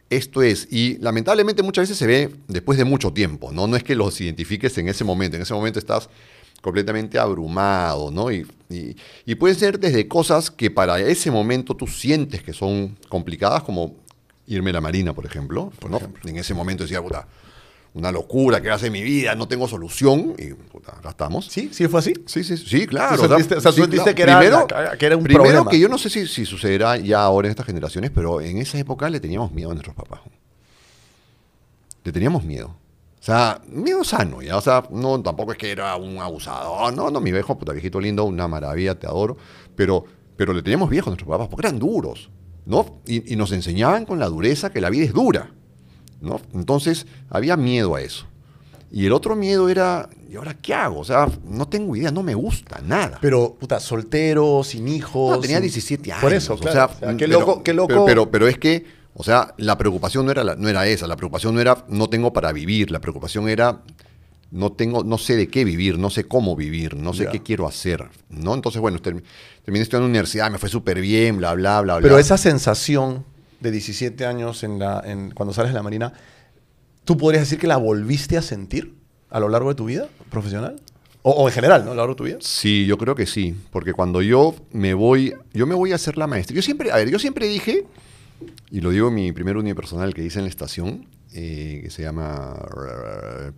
[0.09, 3.65] esto es, y lamentablemente muchas veces se ve después de mucho tiempo, ¿no?
[3.67, 6.09] No es que los identifiques en ese momento, en ese momento estás
[6.61, 8.32] completamente abrumado, ¿no?
[8.32, 8.95] Y, y,
[9.26, 13.95] y puede ser desde cosas que para ese momento tú sientes que son complicadas, como
[14.47, 15.72] irme a la marina, por ejemplo.
[15.89, 15.99] ¿no?
[16.26, 17.26] En ese momento decía, puta,
[17.94, 21.48] una locura que hace mi vida, no tengo solución, y puta, acá estamos.
[21.48, 21.70] ¿Sí?
[21.74, 22.14] ¿Sí fue así?
[22.26, 23.18] Sí, sí, sí, claro.
[23.18, 24.16] Tú sentiste- o sea, tú sí, claro.
[24.16, 24.68] que era primero,
[24.98, 25.70] que era un primero problema.
[25.72, 28.78] que yo no sé si, si sucederá ya ahora en estas generaciones, pero en esa
[28.80, 30.22] época le teníamos miedo a nuestros papás.
[32.04, 32.68] Le teníamos miedo.
[33.20, 34.58] O sea, miedo sano, ya.
[34.58, 36.92] O sea, no, tampoco es que era un abusador.
[36.94, 39.38] No, no, mi viejo, puta viejito lindo, una maravilla, te adoro.
[39.76, 42.32] Pero, pero le teníamos viejo a nuestros papás porque eran duros,
[42.66, 43.02] ¿no?
[43.06, 45.52] Y, y nos enseñaban con la dureza que la vida es dura,
[46.22, 46.39] ¿no?
[46.53, 48.26] Entonces, había miedo a eso.
[48.93, 50.99] Y el otro miedo era, ¿y ahora qué hago?
[50.99, 53.17] O sea, no tengo idea, no me gusta nada.
[53.22, 55.32] Pero, puta, soltero, sin hijos.
[55.36, 56.22] No, tenía sin- 17 años.
[56.22, 56.74] Por eso, o claro.
[56.74, 57.88] sea, O sea, qué pero- loco, qué loco.
[57.88, 61.07] Pero, pero, pero es que, o sea, la preocupación no era, la- no era esa.
[61.07, 62.91] La preocupación no era no tengo para vivir.
[62.91, 63.82] La preocupación era
[64.51, 67.65] no tengo, no sé de qué vivir, no sé cómo vivir, no sé qué quiero
[67.65, 68.09] hacer.
[68.30, 68.53] ¿no?
[68.53, 69.24] Entonces, bueno, term-
[69.63, 72.01] terminé estudiando en la universidad, me fue súper bien, bla, bla, bla, bla.
[72.03, 73.24] Pero esa sensación
[73.62, 76.14] de 17 años en cuando sales de la marina,
[77.05, 78.95] ¿tú podrías decir que la volviste a sentir
[79.30, 80.82] a lo largo de tu vida profesional?
[81.24, 81.91] O, en general, ¿no?
[81.91, 82.38] A lo largo de tu vida.
[82.41, 86.18] Sí, yo creo que sí, porque cuando yo me voy, yo me voy a hacer
[86.18, 86.55] la maestría.
[86.55, 87.86] Yo siempre, a ver, yo siempre dije,
[88.72, 92.01] y lo digo en mi primer unipersonal que hice en la estación, eh, que se
[92.01, 92.55] llama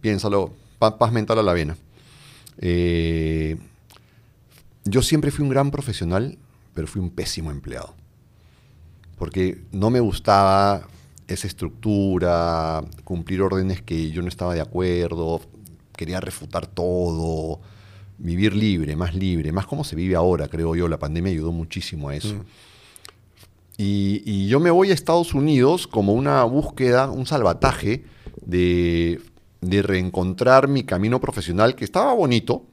[0.01, 1.77] Piénsalo, pa- paz mental a la vena.
[2.59, 3.55] Eh,
[4.83, 6.37] yo siempre fui un gran profesional,
[6.73, 7.95] pero fui un pésimo empleado.
[9.23, 10.85] Porque no me gustaba
[11.29, 15.39] esa estructura, cumplir órdenes que yo no estaba de acuerdo,
[15.95, 17.61] quería refutar todo,
[18.17, 20.89] vivir libre, más libre, más como se vive ahora, creo yo.
[20.89, 22.35] La pandemia ayudó muchísimo a eso.
[23.77, 28.03] Y, y yo me voy a Estados Unidos como una búsqueda, un salvataje
[28.45, 29.21] de,
[29.61, 32.65] de reencontrar mi camino profesional que estaba bonito,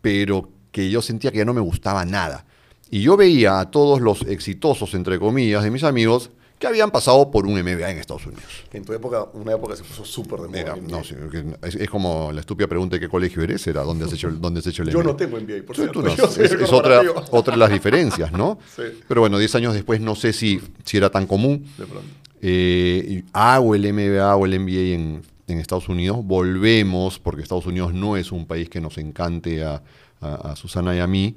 [0.00, 2.46] pero que yo sentía que ya no me gustaba nada.
[2.90, 7.30] Y yo veía a todos los exitosos, entre comillas, de mis amigos que habían pasado
[7.30, 8.44] por un MBA en Estados Unidos.
[8.72, 10.60] En tu época, una época se puso súper de moda.
[10.60, 11.14] Era- no, sí,
[11.62, 14.60] es, es como la estúpida pregunta de qué colegio eres, era dónde has hecho, dónde
[14.60, 15.04] has hecho el Yo MBA.
[15.10, 16.00] no tengo MBA, por Sí, cierto.
[16.02, 18.58] tú no, Yo es, es otra, otra de las diferencias, ¿no?
[18.76, 18.82] Sí.
[19.08, 21.64] Pero bueno, 10 años después no sé si, si era tan común.
[21.78, 22.08] De pronto.
[22.42, 26.18] Eh, hago el MBA o el MBA en, en Estados Unidos.
[26.24, 29.82] Volvemos, porque Estados Unidos no es un país que nos encante a,
[30.20, 31.36] a- a Susana y a mí.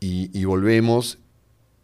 [0.00, 1.18] Y, y volvemos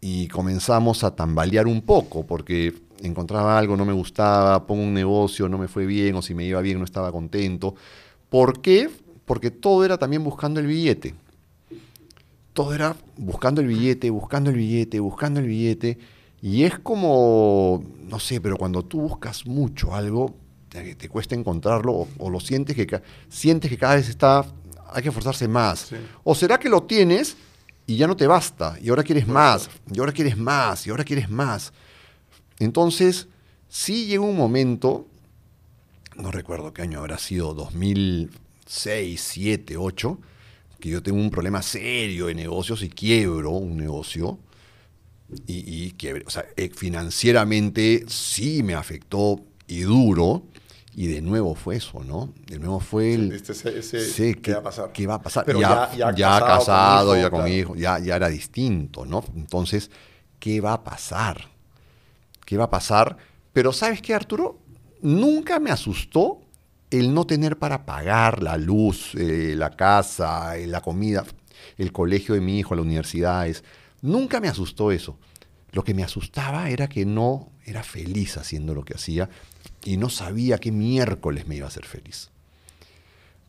[0.01, 5.49] y comenzamos a tambalear un poco, porque encontraba algo, no me gustaba, pongo un negocio,
[5.49, 7.75] no me fue bien, o si me iba bien, no estaba contento.
[8.29, 8.89] ¿Por qué?
[9.25, 11.13] Porque todo era también buscando el billete.
[12.53, 15.97] Todo era buscando el billete, buscando el billete, buscando el billete.
[16.41, 20.33] Y es como, no sé, pero cuando tú buscas mucho algo,
[20.69, 24.45] te, te cuesta encontrarlo o, o lo sientes que, sientes que cada vez está,
[24.91, 25.79] hay que esforzarse más.
[25.79, 25.95] Sí.
[26.23, 27.37] O será que lo tienes
[27.87, 31.05] y ya no te basta, y ahora quieres más, y ahora quieres más, y ahora
[31.05, 31.71] quieres más.
[32.59, 33.27] Entonces,
[33.69, 35.07] sí llegó un momento,
[36.15, 40.19] no recuerdo qué año habrá sido, 2006, 7, 8,
[40.79, 44.37] que yo tengo un problema serio de negocios y quiebro un negocio.
[45.45, 46.23] Y, y quiebre.
[46.25, 50.43] O sea, eh, financieramente sí me afectó y duro.
[50.99, 52.33] Y de nuevo fue eso, ¿no?
[52.47, 53.29] De nuevo fue el...
[53.29, 54.91] Sentiste ese- ese- Sí, ¿qué va a pasar?
[54.91, 55.45] ¿Qué va a pasar?
[55.45, 57.53] Pero ya, ya- ya ya casado, casado, con hijo, ya con claro.
[57.55, 59.23] hijo, ya, ya era distinto, ¿no?
[59.35, 59.91] Entonces,
[60.39, 61.49] ¿qué va a pasar?
[62.45, 63.15] ¿Qué va a pasar?
[63.53, 64.59] Pero ¿sabes qué, Arturo?
[65.03, 66.41] Nunca me asustó
[66.89, 71.23] el no tener para pagar la luz, eh, la casa, eh, la comida.
[71.77, 73.47] el colegio de mi hijo, la universidad.
[73.47, 73.63] Es,
[74.01, 75.19] nunca me asustó eso.
[75.73, 79.29] Lo que me asustaba era que no era feliz haciendo lo que hacía
[79.87, 82.29] y no sabía qué miércoles me iba a hacer feliz.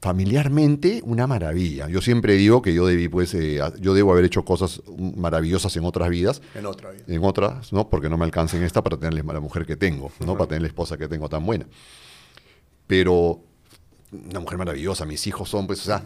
[0.01, 1.89] Familiarmente, una maravilla.
[1.89, 4.81] Yo siempre digo que yo debí, pues, eh, yo debo haber hecho cosas
[5.17, 6.41] maravillosas en otras vidas.
[6.55, 7.03] En otra vida.
[7.09, 7.91] En otras, ¿no?
[7.91, 10.35] Porque no me alcanza en esta para tener la mujer que tengo, ¿no?
[10.35, 11.67] Para tener la esposa que tengo tan buena.
[12.87, 13.41] Pero
[14.13, 16.05] una mujer maravillosa, mis hijos son, pues, o sea,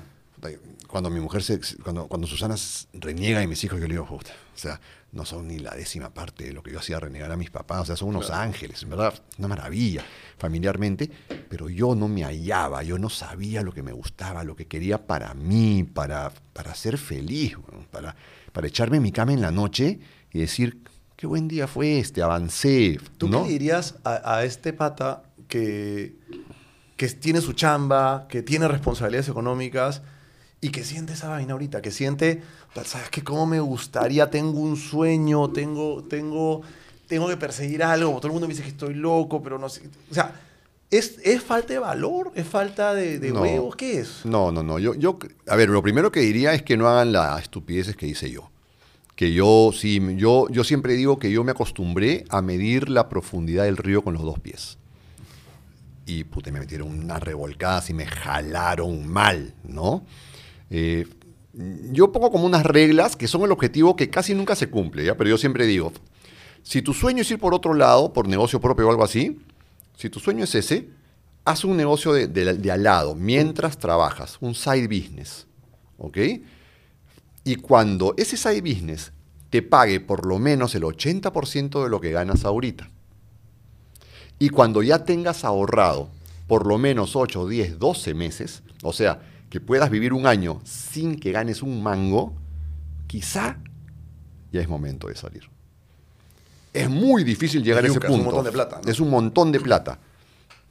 [0.88, 2.54] cuando mi mujer se, cuando, cuando Susana
[2.94, 4.20] reniega de mis hijos, yo le digo, o
[4.54, 4.80] sea,
[5.12, 7.82] no son ni la décima parte de lo que yo hacía renegar a mis papás,
[7.82, 10.02] o sea, son unos ángeles, en verdad, una maravilla
[10.38, 11.10] familiarmente,
[11.50, 15.06] pero yo no me hallaba, yo no sabía lo que me gustaba, lo que quería
[15.06, 17.56] para mí, para, para ser feliz,
[17.90, 18.16] para,
[18.52, 20.00] para echarme en mi cama en la noche
[20.32, 20.82] y decir,
[21.14, 22.98] qué buen día fue este, avancé.
[23.18, 26.16] ¿Tú qué dirías a, a este pata que,
[26.96, 30.00] que tiene su chamba, que tiene responsabilidades económicas?
[30.64, 32.40] y que siente esa vaina ahorita, que siente,
[32.84, 33.22] ¿sabes qué?
[33.22, 34.30] ¿Cómo me gustaría?
[34.30, 36.62] Tengo un sueño, tengo, tengo,
[37.06, 38.16] tengo que perseguir algo.
[38.16, 39.82] Todo el mundo me dice que estoy loco, pero no sé.
[40.10, 40.40] O sea,
[40.90, 42.32] ¿es, es falta de valor?
[42.34, 43.76] ¿Es falta de, de huevos?
[43.76, 44.24] ¿Qué es?
[44.24, 44.78] No, no, no.
[44.78, 48.06] Yo, yo, a ver, lo primero que diría es que no hagan las estupideces que
[48.06, 48.50] hice yo.
[49.14, 53.64] Que yo, sí, yo, yo siempre digo que yo me acostumbré a medir la profundidad
[53.64, 54.78] del río con los dos pies.
[56.06, 60.02] Y puta, me metieron una revolcada y me jalaron mal, ¿no?
[60.70, 61.06] Eh,
[61.54, 65.16] yo pongo como unas reglas que son el objetivo que casi nunca se cumple, ¿ya?
[65.16, 65.92] pero yo siempre digo,
[66.62, 69.38] si tu sueño es ir por otro lado, por negocio propio o algo así,
[69.96, 70.88] si tu sueño es ese,
[71.44, 75.46] haz un negocio de, al lado mientras trabajas, un side business.
[75.98, 76.18] ¿Ok?
[77.44, 79.12] Y cuando ese side business
[79.50, 82.88] te pague por lo menos el 80% de lo que ganas ahorita,
[84.38, 86.08] y cuando ya tengas ahorrado
[86.48, 89.20] por lo menos 8, 10, 12 meses, o sea,
[89.52, 92.32] que puedas vivir un año sin que ganes un mango,
[93.06, 93.58] quizá
[94.50, 95.42] ya es momento de salir.
[96.72, 98.14] Es muy difícil llegar a ese punto.
[98.14, 98.80] Es un montón de plata.
[98.86, 99.98] Es un montón de plata.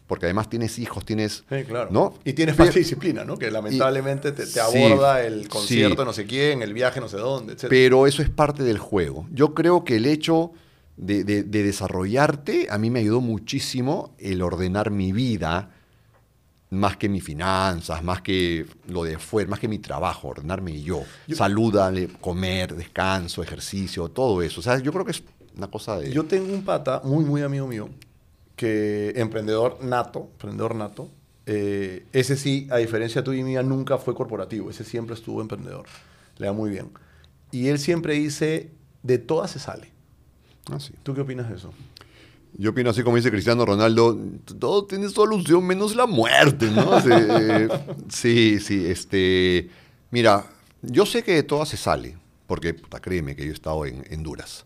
[0.07, 1.43] Porque además tienes hijos, tienes.
[1.47, 1.91] Sí, claro.
[1.91, 2.15] ¿no?
[2.25, 3.37] Y tienes más disciplina, ¿no?
[3.37, 7.67] Que lamentablemente te, aborda el concierto no sé quién, el viaje no sé dónde, etc.
[7.69, 9.27] Pero eso es parte del juego.
[9.31, 10.53] Yo creo que el hecho
[10.97, 15.69] de, de desarrollarte a mí me ayudó muchísimo el ordenar mi vida
[16.71, 21.03] más que mis finanzas, más que lo de afuera, más que mi trabajo, ordenarme yo.
[21.27, 21.91] yo Saluda,
[22.21, 24.61] comer, descanso, ejercicio, todo eso.
[24.61, 25.23] O sea, yo creo que es
[25.57, 26.11] una cosa de...
[26.11, 27.89] Yo tengo un pata muy, muy amigo mío,
[28.55, 31.09] que emprendedor nato, emprendedor nato.
[31.45, 34.69] Eh, ese sí, a diferencia tuya y mía, nunca fue corporativo.
[34.69, 35.85] Ese siempre estuvo emprendedor.
[36.37, 36.89] Le da muy bien.
[37.51, 38.71] Y él siempre dice,
[39.03, 39.91] de todas se sale.
[40.71, 40.93] Ah, sí.
[41.03, 41.73] ¿Tú qué opinas de eso?
[42.57, 44.19] Yo opino así como dice Cristiano Ronaldo,
[44.59, 46.97] todo tiene solución menos la muerte, ¿no?
[46.99, 47.69] Eh,
[48.09, 49.69] sí, sí, este...
[50.11, 50.45] Mira,
[50.81, 54.03] yo sé que de todas se sale, porque, puta, créeme que yo he estado en,
[54.09, 54.65] en duras.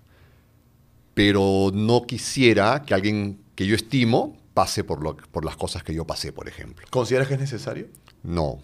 [1.13, 5.93] Pero no quisiera que alguien que yo estimo pase por, lo, por las cosas que
[5.93, 6.87] yo pasé, por ejemplo.
[6.89, 7.87] ¿Consideras que es necesario?
[8.23, 8.59] No,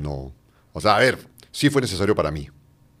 [0.00, 0.32] no.
[0.72, 1.18] O sea, a ver,
[1.50, 2.48] sí fue necesario para mí.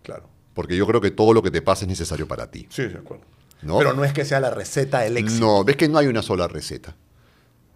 [0.02, 0.28] Claro.
[0.54, 2.66] Porque yo creo que todo lo que te pasa es necesario para ti.
[2.70, 3.24] Sí, de acuerdo.
[3.62, 5.44] Pero no es que sea la receta del éxito.
[5.44, 6.96] No, ves que no hay una sola receta.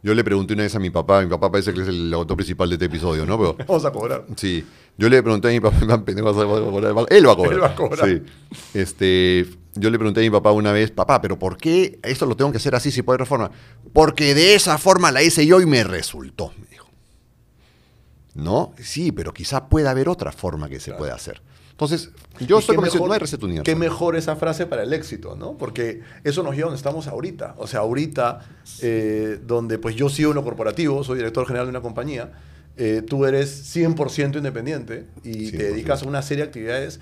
[0.04, 2.36] Yo le pregunté una vez a mi papá, mi papá parece que es el autor
[2.36, 3.38] principal de este episodio, ¿no?
[3.38, 4.26] Pero, Vamos a cobrar.
[4.36, 4.62] Sí.
[4.98, 7.06] Yo le pregunté a mi papá, él va a cobrar.
[7.10, 8.06] Él va a cobrar.
[8.06, 8.22] Sí.
[8.74, 12.36] Este, yo le pregunté a mi papá una vez, papá, ¿pero por qué esto lo
[12.36, 13.50] tengo que hacer así si puede reforma?
[13.94, 16.86] Porque de esa forma la hice yo y me resultó, me dijo.
[18.34, 18.74] ¿No?
[18.78, 21.40] Sí, pero quizá pueda haber otra forma que se pueda hacer.
[21.74, 23.48] Entonces, yo estoy convencido, no hay receta.
[23.64, 25.58] Qué mejor esa frase para el éxito, ¿no?
[25.58, 27.56] Porque eso nos lleva a donde estamos ahorita.
[27.58, 28.46] O sea, ahorita,
[28.80, 32.30] eh, donde pues yo sigo en lo corporativo, soy director general de una compañía,
[32.76, 37.00] eh, tú eres 100% independiente y te dedicas a una serie de actividades,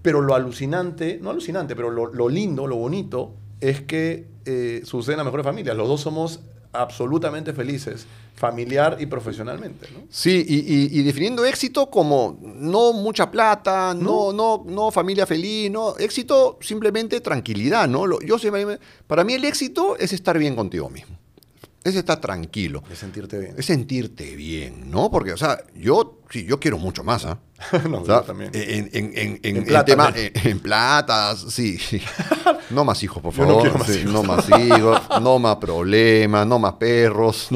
[0.00, 5.18] pero lo alucinante, no alucinante, pero lo, lindo, lo bonito, es que eh, sucede en
[5.18, 5.76] las mejores familias.
[5.76, 6.40] Los dos somos
[6.74, 9.88] absolutamente felices, familiar y profesionalmente.
[9.92, 10.00] ¿no?
[10.10, 16.58] Sí, y, definiendo éxito como no mucha plata, no, no, no, familia feliz, no, éxito
[16.60, 18.20] simplemente tranquilidad, ¿no?
[18.20, 18.36] Yo
[19.06, 21.16] para mí el éxito es estar bien contigo mismo.
[21.84, 22.82] Es estar tranquilo.
[22.90, 23.54] Es sentirte bien.
[23.58, 25.10] Es sentirte bien, ¿no?
[25.10, 27.38] Porque, o sea, yo sí, yo quiero mucho más, ¿ah?
[27.90, 28.50] no, yo también.
[28.54, 31.78] En, en, en, en plata, en, platas, sí.
[32.70, 33.66] no más hijos, por favor.
[33.66, 34.12] no, más hijos.
[34.12, 37.48] no más hijos, no más problemas, no más perros.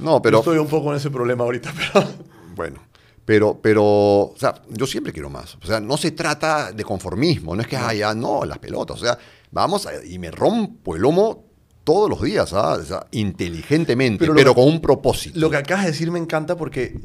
[0.00, 0.38] No, pero.
[0.38, 2.08] Yo estoy un poco en ese problema ahorita, pero.
[2.56, 2.80] Bueno.
[3.24, 5.56] Pero, pero, o sea, yo siempre quiero más.
[5.62, 9.00] O sea, no se trata de conformismo, no es que, ah, no, las pelotas.
[9.00, 9.16] O sea,
[9.52, 11.51] vamos y me rompo el lomo
[11.84, 12.78] todos los días, ¿ah?
[13.10, 15.38] inteligentemente, pero, con un propósito.
[15.38, 17.00] Lo que acabas de decir me encanta porque,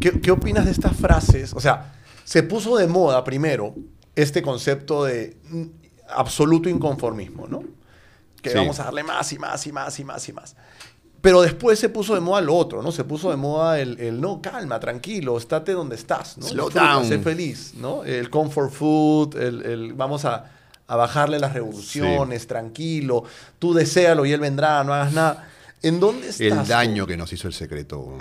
[0.00, 1.52] ¿qué, opinas de estas frases?
[1.54, 3.74] O sea, se puso de moda primero
[4.16, 5.36] este concepto de
[6.08, 7.64] absoluto inconformismo, ¿no?
[8.40, 8.56] Que Sí.
[8.56, 10.56] vamos a darle más y más y más y más y más.
[11.20, 12.92] Pero después se puso de moda lo otro, ¿no?
[12.92, 16.46] Se puso de moda el, el, no, calma, tranquilo, estate donde estás, ¿no?
[16.46, 17.06] Slow down.
[17.08, 18.04] sé feliz, ¿no?
[18.04, 20.44] El comfort food, el, el- vamos a,
[20.86, 23.24] a bajarle las revoluciones, tranquilo,
[23.58, 25.48] tú deséalo y él vendrá, no hagas nada.
[25.82, 26.40] ¿En dónde estás?
[26.40, 26.64] El tú?
[26.66, 28.16] daño que nos hizo el secreto.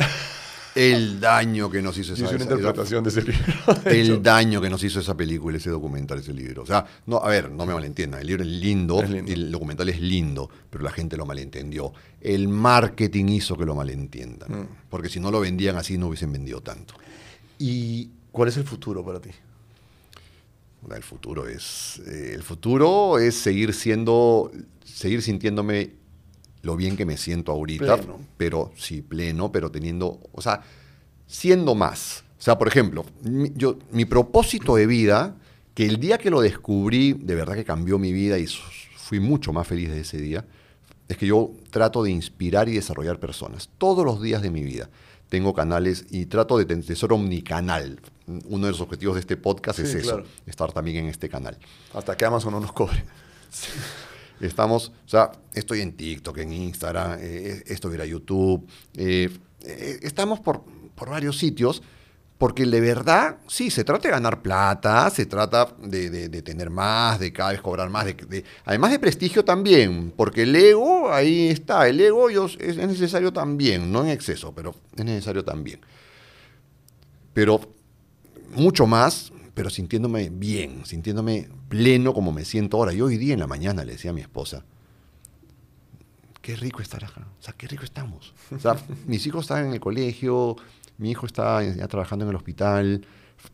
[0.75, 3.73] El daño que nos hizo esa, hice una esa- interpretación de ese libro.
[3.85, 4.13] de hecho.
[4.15, 6.63] el daño que nos hizo esa película, ese documental, ese libro.
[6.63, 9.31] O sea, no, a ver, no me malentiendan, el libro es lindo, Es lindo.
[9.31, 11.93] el documental es lindo, pero la gente lo malentendió.
[12.19, 14.67] El marketing hizo que lo malentiendan, Mm.
[14.89, 16.95] porque si no lo vendían así no hubiesen vendido tanto.
[17.59, 19.29] ¿Y cuál es el futuro para ti?
[20.95, 24.51] El futuro es eh, el futuro es seguir siendo
[24.83, 25.91] seguir sintiéndome
[26.61, 28.19] lo bien que me siento ahorita, Pleno.
[28.37, 30.61] pero sí pleno, pero teniendo, o sea,
[31.27, 32.23] siendo más.
[32.39, 35.35] O sea, por ejemplo, mi, yo mi propósito de vida
[35.73, 39.51] que el día que lo descubrí, de verdad que cambió mi vida y fui mucho
[39.51, 40.45] más feliz de ese día,
[41.07, 44.89] es que yo trato de inspirar y desarrollar personas todos los días de mi vida.
[45.33, 47.99] Tengo canales y trato de, ser omnicanal.
[48.27, 51.57] Uno de los objetivos de este podcast es eso, estar también en este canal.
[51.91, 53.03] Hasta que Amazon no nos cobre.
[54.39, 58.67] Estamos, o sea, estoy en TikTok, en Instagram, eh, esto ir a YouTube.
[58.95, 61.81] eh, eh, estamos por, por varios sitios,
[62.37, 67.19] porque de verdad, sí, se trata de ganar plata, se trata de, de- tener más,
[67.19, 71.47] de cada vez cobrar más, de, de- además de prestigio también, porque el ego, ahí
[71.47, 75.79] está, el ego yo- es, es necesario también, no en exceso, pero es necesario también.
[77.33, 77.61] Pero
[78.55, 82.91] mucho más, pero sintiéndome bien, sintiéndome pleno como me siento ahora.
[82.93, 84.63] Yo hoy día en la mañana le decía a mi esposa,
[86.41, 88.33] qué rico estar acá, o sea, qué rico estamos.
[88.51, 88.75] O sea,
[89.07, 90.57] mis hijos están en el colegio,
[91.03, 93.05] mi hijo está ya trabajando en el hospital.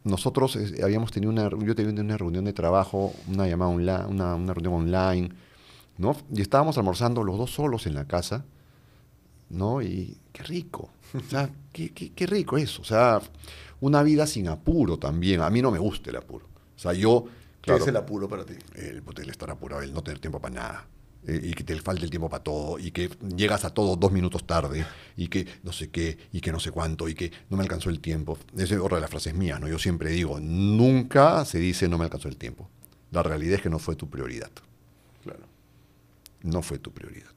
[0.03, 4.35] Nosotros eh, habíamos tenido una, yo tenía una reunión de trabajo, una llamada online, una,
[4.35, 5.29] una reunión online,
[5.97, 6.15] ¿no?
[6.31, 8.45] Y estábamos almorzando los dos solos en la casa,
[9.49, 9.81] ¿no?
[9.81, 13.19] Y qué rico, o sea, qué, qué- qué rico eso, o sea,
[13.81, 15.41] una vida sin apuro también.
[15.41, 16.45] A mí no me gusta el apuro.
[16.75, 17.25] O sea, yo,
[17.61, 18.53] ¿Qué es el apuro para ti?
[18.75, 20.87] el, el estar apurado, el no tener tiempo para nada.
[21.27, 24.11] Eh, y que te falte el tiempo para todo, y que llegas a todo dos
[24.11, 24.85] minutos tarde,
[25.17, 27.89] y que no sé qué, y que no sé cuánto, y que no me alcanzó
[27.89, 28.37] el tiempo.
[28.55, 29.67] Esa es otra de las frases mías, ¿no?
[29.67, 32.69] Yo siempre digo, nunca se dice no me alcanzó el tiempo.
[33.11, 34.51] La realidad es que no fue tu prioridad.
[35.23, 35.45] Claro.
[36.43, 37.33] No fue tu prioridad.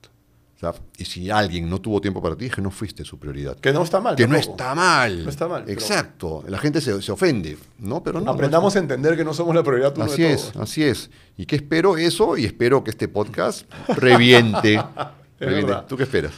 [0.99, 3.57] Y si alguien no tuvo tiempo para ti, es que no fuiste su prioridad.
[3.59, 4.15] Que no está mal.
[4.17, 5.25] Que no está mal.
[5.25, 6.45] No está mal, pero- Exacto.
[6.49, 8.03] La gente se, se ofende, ¿no?
[8.03, 8.27] Pero no.
[8.27, 10.69] no Aprendamos a entender que no somos la prioridad uno Así de es, todos.
[10.69, 11.11] así es.
[11.37, 14.83] Y que espero eso y espero que este podcast reviente.
[15.41, 15.75] reviente.
[15.89, 16.33] ¿Tú qué esperas?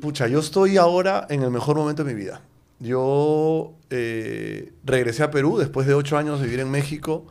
[0.00, 2.40] Pucha, yo estoy ahora en el mejor momento de mi vida.
[2.78, 7.26] Yo eh, regresé a Perú después de ocho años de vivir en México.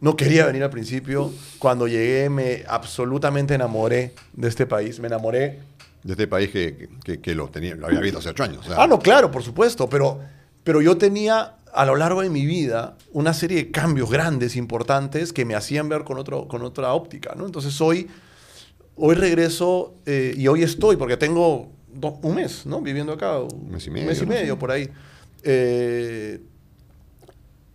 [0.00, 1.32] No quería venir al principio.
[1.58, 5.00] Cuando llegué me absolutamente enamoré de este país.
[5.00, 5.60] Me enamoré.
[6.02, 8.58] De este país que, que- que lo, tenía, lo había visto hace ocho años.
[8.66, 9.88] o sea, Ah, no, claro, por supuesto.
[9.88, 10.20] Pero,
[10.62, 15.32] pero yo tenía a lo largo de mi vida una serie de cambios grandes, importantes,
[15.32, 17.34] que me hacían ver con, otro, con otra óptica.
[17.36, 17.46] ¿no?
[17.46, 18.06] Entonces hoy,
[18.96, 22.80] hoy regreso eh, y hoy estoy, porque tengo do- un mes ¿no?
[22.80, 23.38] viviendo acá.
[23.40, 24.28] Un mes y medio, mes y ¿no?
[24.28, 24.88] medio por ahí.
[25.42, 26.40] Eh,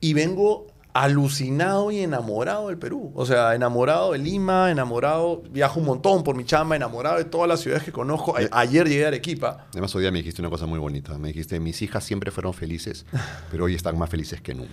[0.01, 3.11] y vengo alucinado y enamorado del Perú.
[3.15, 7.47] O sea, enamorado de Lima, enamorado, viajo un montón por mi chamba, enamorado de todas
[7.47, 8.35] las ciudades que conozco.
[8.35, 9.67] A- ayer llegué a Arequipa.
[9.71, 11.17] Además, hoy día me dijiste una cosa muy bonita.
[11.17, 13.05] Me dijiste, mis hijas siempre fueron felices,
[13.51, 14.71] pero hoy están más felices que nunca.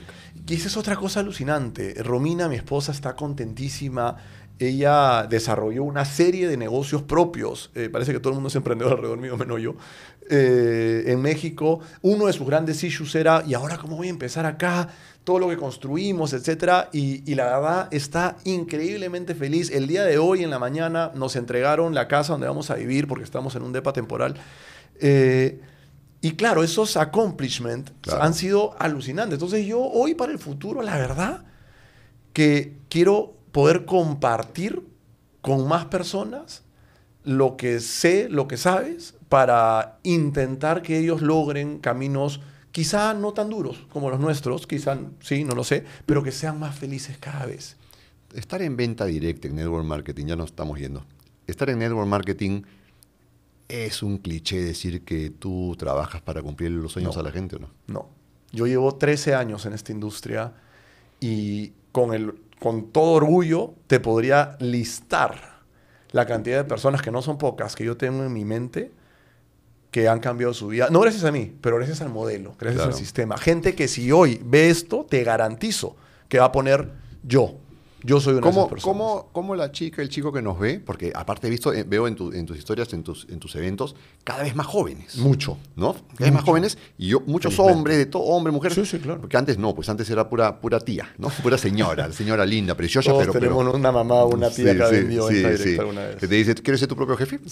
[0.48, 1.94] Y esa es otra cosa alucinante.
[2.02, 4.16] Romina, mi esposa, está contentísima.
[4.58, 7.70] Ella desarrolló una serie de negocios propios.
[7.74, 9.74] Eh, parece que todo el mundo es emprendedor alrededor mío, menos yo.
[10.28, 14.46] Eh, en México, uno de sus grandes issues era, ¿y ahora cómo voy a empezar
[14.46, 14.88] acá?
[15.24, 16.88] Todo lo que construimos, etcétera.
[16.92, 19.70] Y, y la verdad está increíblemente feliz.
[19.70, 23.06] El día de hoy, en la mañana, nos entregaron la casa donde vamos a vivir
[23.06, 24.34] porque estamos en un depa temporal.
[25.00, 25.60] Eh,
[26.22, 28.22] y claro, esos accomplishments Claro.
[28.22, 29.34] han sido alucinantes.
[29.34, 31.44] Entonces yo hoy para el futuro, la verdad,
[32.32, 34.82] que quiero poder compartir
[35.40, 36.62] con más personas
[37.24, 43.48] lo que sé, lo que sabes, para intentar que ellos logren caminos quizá no tan
[43.48, 47.46] duros como los nuestros, quizá sí, no lo sé, pero que sean más felices cada
[47.46, 47.78] vez.
[48.34, 51.06] Estar en venta directa en network marketing, ya nos estamos yendo.
[51.46, 52.60] Estar en network marketing
[53.68, 57.20] es un cliché decir que tú trabajas para cumplir los sueños No.
[57.22, 57.70] a la gente o no.
[57.86, 58.10] No.
[58.52, 60.52] Yo llevo 13 años en esta industria
[61.20, 65.56] y con, el, con todo orgullo te podría listar
[66.12, 68.92] la cantidad de personas, que no son pocas, que yo tengo en mi mente,
[69.90, 70.88] que han cambiado su vida.
[70.90, 72.92] No gracias a mí, pero gracias al modelo, gracias Claro.
[72.92, 73.36] al sistema.
[73.38, 75.96] Gente que si hoy ve esto, te garantizo
[76.28, 76.90] que va a poner
[77.22, 77.56] yo.
[78.02, 78.96] Yo soy una de ¿Cómo, esas personas.
[78.98, 82.06] cómo, cómo la chica, el chico que nos ve, porque aparte he visto, eh, veo
[82.06, 85.16] en, tu- en tus historias, en tus, en tus eventos, cada vez más jóvenes.
[85.16, 85.56] Mucho.
[85.74, 85.94] ¿No?
[85.94, 87.78] Cada vez más jóvenes y yo, muchos Felizmente.
[87.78, 88.72] hombres, de todo, hombre, mujer.
[88.74, 89.20] Sí, sí, claro.
[89.22, 91.28] Porque antes no, pues antes era pura, pura tía, ¿no?
[91.42, 93.32] Pura señora, señora linda, preciosa, Todos pero.
[93.32, 96.16] tenemos pero- una mamá o una tía Sí, que ha vendido sí, alguna vez.
[96.16, 97.40] Que te dice, ¿quieres ser tu propio jefe?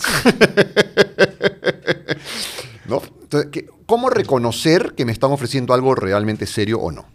[2.86, 3.02] ¿No?
[3.22, 7.06] Entonces, ¿qué- ¿cómo reconocer que me están ofreciendo algo realmente serio o no?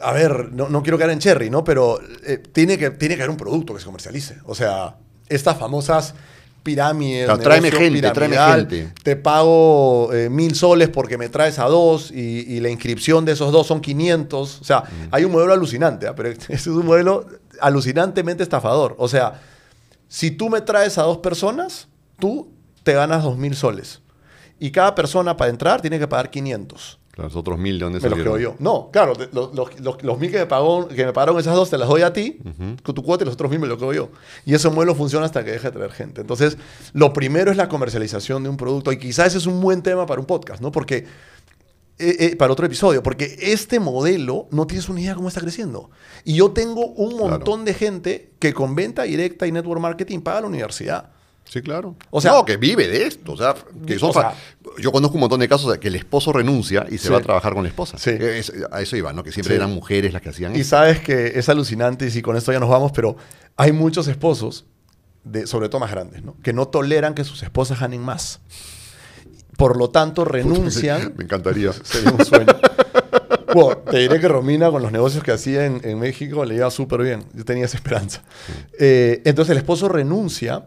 [0.00, 1.64] A ver, no, no quiero caer en cherry, ¿no?
[1.64, 4.38] Pero eh, tiene, que, tiene que haber un producto que se comercialice.
[4.44, 4.96] O sea,
[5.28, 6.14] estas famosas
[6.62, 7.26] pirámides.
[7.26, 8.92] Claro, tráeme gente, tráeme gente.
[9.02, 13.32] Te pago eh, mil soles porque me traes a dos y, y la inscripción de
[13.32, 14.60] esos dos son 500.
[14.60, 14.82] O sea,
[15.12, 16.14] hay un modelo alucinante, ¿ah?
[16.14, 17.26] pero este es un modelo
[17.60, 18.96] alucinantemente estafador.
[18.98, 19.40] O sea,
[20.08, 21.88] si tú me traes a dos personas,
[22.18, 24.02] tú te ganas dos mil soles.
[24.58, 26.98] Y cada persona para entrar tiene que pagar 500.
[27.16, 28.34] Los otros mil, ¿de dónde Me los salieron?
[28.38, 28.56] quedo yo.
[28.58, 31.70] No, claro, los, los- los- los mil que me, pagó, que me pagaron esas dos
[31.70, 32.38] te las doy a ti,
[32.82, 34.10] con tu cuota y los otros mil me los quedo yo.
[34.44, 36.20] Y ese modelo funciona hasta que deje de traer gente.
[36.20, 36.58] Entonces,
[36.92, 40.04] lo primero es la comercialización de un producto y quizás ese es un buen tema
[40.04, 40.70] para un podcast, ¿no?
[40.70, 41.06] Porque,
[41.98, 45.90] eh, eh, para otro episodio, porque este modelo no tienes una idea cómo está creciendo.
[46.24, 47.28] Y yo tengo un Claro.
[47.30, 51.12] montón de gente que con venta directa y network marketing paga la universidad.
[51.48, 51.94] Sí, claro.
[52.10, 53.32] O sea- no, que vive de esto.
[53.32, 53.54] O sea,
[53.86, 54.34] que son O sea- fa-
[54.78, 57.12] yo conozco un montón de casos de que el esposo renuncia y se Sí.
[57.12, 57.96] va a trabajar con la esposa.
[57.98, 58.10] Sí.
[58.10, 59.22] Es- a eso iba, ¿no?
[59.22, 59.56] Que siempre Sí.
[59.56, 60.70] eran mujeres las que hacían Y eso.
[60.70, 63.16] sabes que es alucinante, y si con esto ya nos vamos, pero
[63.56, 64.66] hay muchos esposos,
[65.24, 66.36] de, sobre todo más grandes, ¿no?
[66.42, 68.40] que no toleran que sus esposas ganen más.
[69.56, 71.14] Por lo tanto, renuncian.
[71.16, 71.72] Me encantaría.
[71.72, 72.46] Sería un sueño.
[73.54, 76.70] Bueno, te diré que Romina, con los negocios que hacía en, en México, le iba
[76.70, 77.24] súper bien.
[77.32, 78.22] Yo tenía esa esperanza.
[78.78, 80.66] Eh, entonces, el esposo renuncia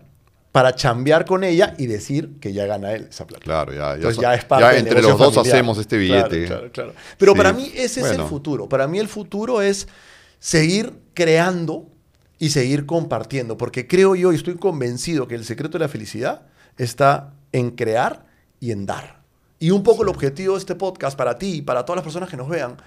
[0.51, 3.43] para chambear con ella y decir que ya gana él esa plata.
[3.43, 5.55] Claro, ya, ya, Entonces ya es parte ya del entre los dos familiar.
[5.55, 6.45] hacemos este billete.
[6.45, 6.93] Claro, claro, claro.
[7.17, 7.37] Pero Sí.
[7.37, 8.67] para mí ese es el futuro.
[8.67, 9.87] Para mí el futuro es
[10.39, 11.87] seguir creando
[12.39, 13.57] y seguir compartiendo.
[13.57, 16.43] Porque creo yo y estoy convencido que el secreto de la felicidad
[16.77, 18.25] está en crear
[18.59, 19.19] y en dar.
[19.59, 22.29] Y un poco el objetivo de este podcast para ti y para todas las personas
[22.29, 22.77] que nos vean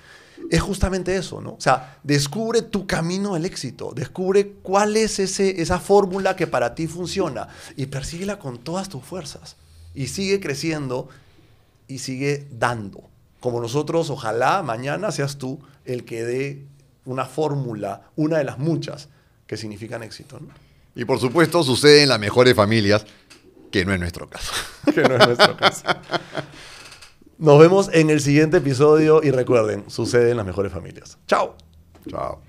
[0.50, 1.52] es justamente eso, ¿no?
[1.52, 6.74] O sea, descubre tu camino al éxito, descubre cuál es ese, esa fórmula que para
[6.74, 9.56] ti funciona y persíguela con todas tus fuerzas.
[9.94, 11.08] Y sigue creciendo
[11.88, 13.08] y sigue dando.
[13.40, 16.66] Como nosotros, ojalá mañana seas tú el que dé
[17.04, 19.08] una fórmula, una de las muchas
[19.46, 20.48] que significan éxito, ¿no?
[20.94, 23.06] Y por supuesto sucede en las mejores familias,
[23.70, 24.52] que no es nuestro caso.
[24.94, 25.84] que no es nuestro caso.
[27.42, 31.18] Nos vemos en el siguiente episodio y recuerden, sucede en las mejores familias.
[31.26, 31.56] Chao.
[32.08, 32.40] Chao.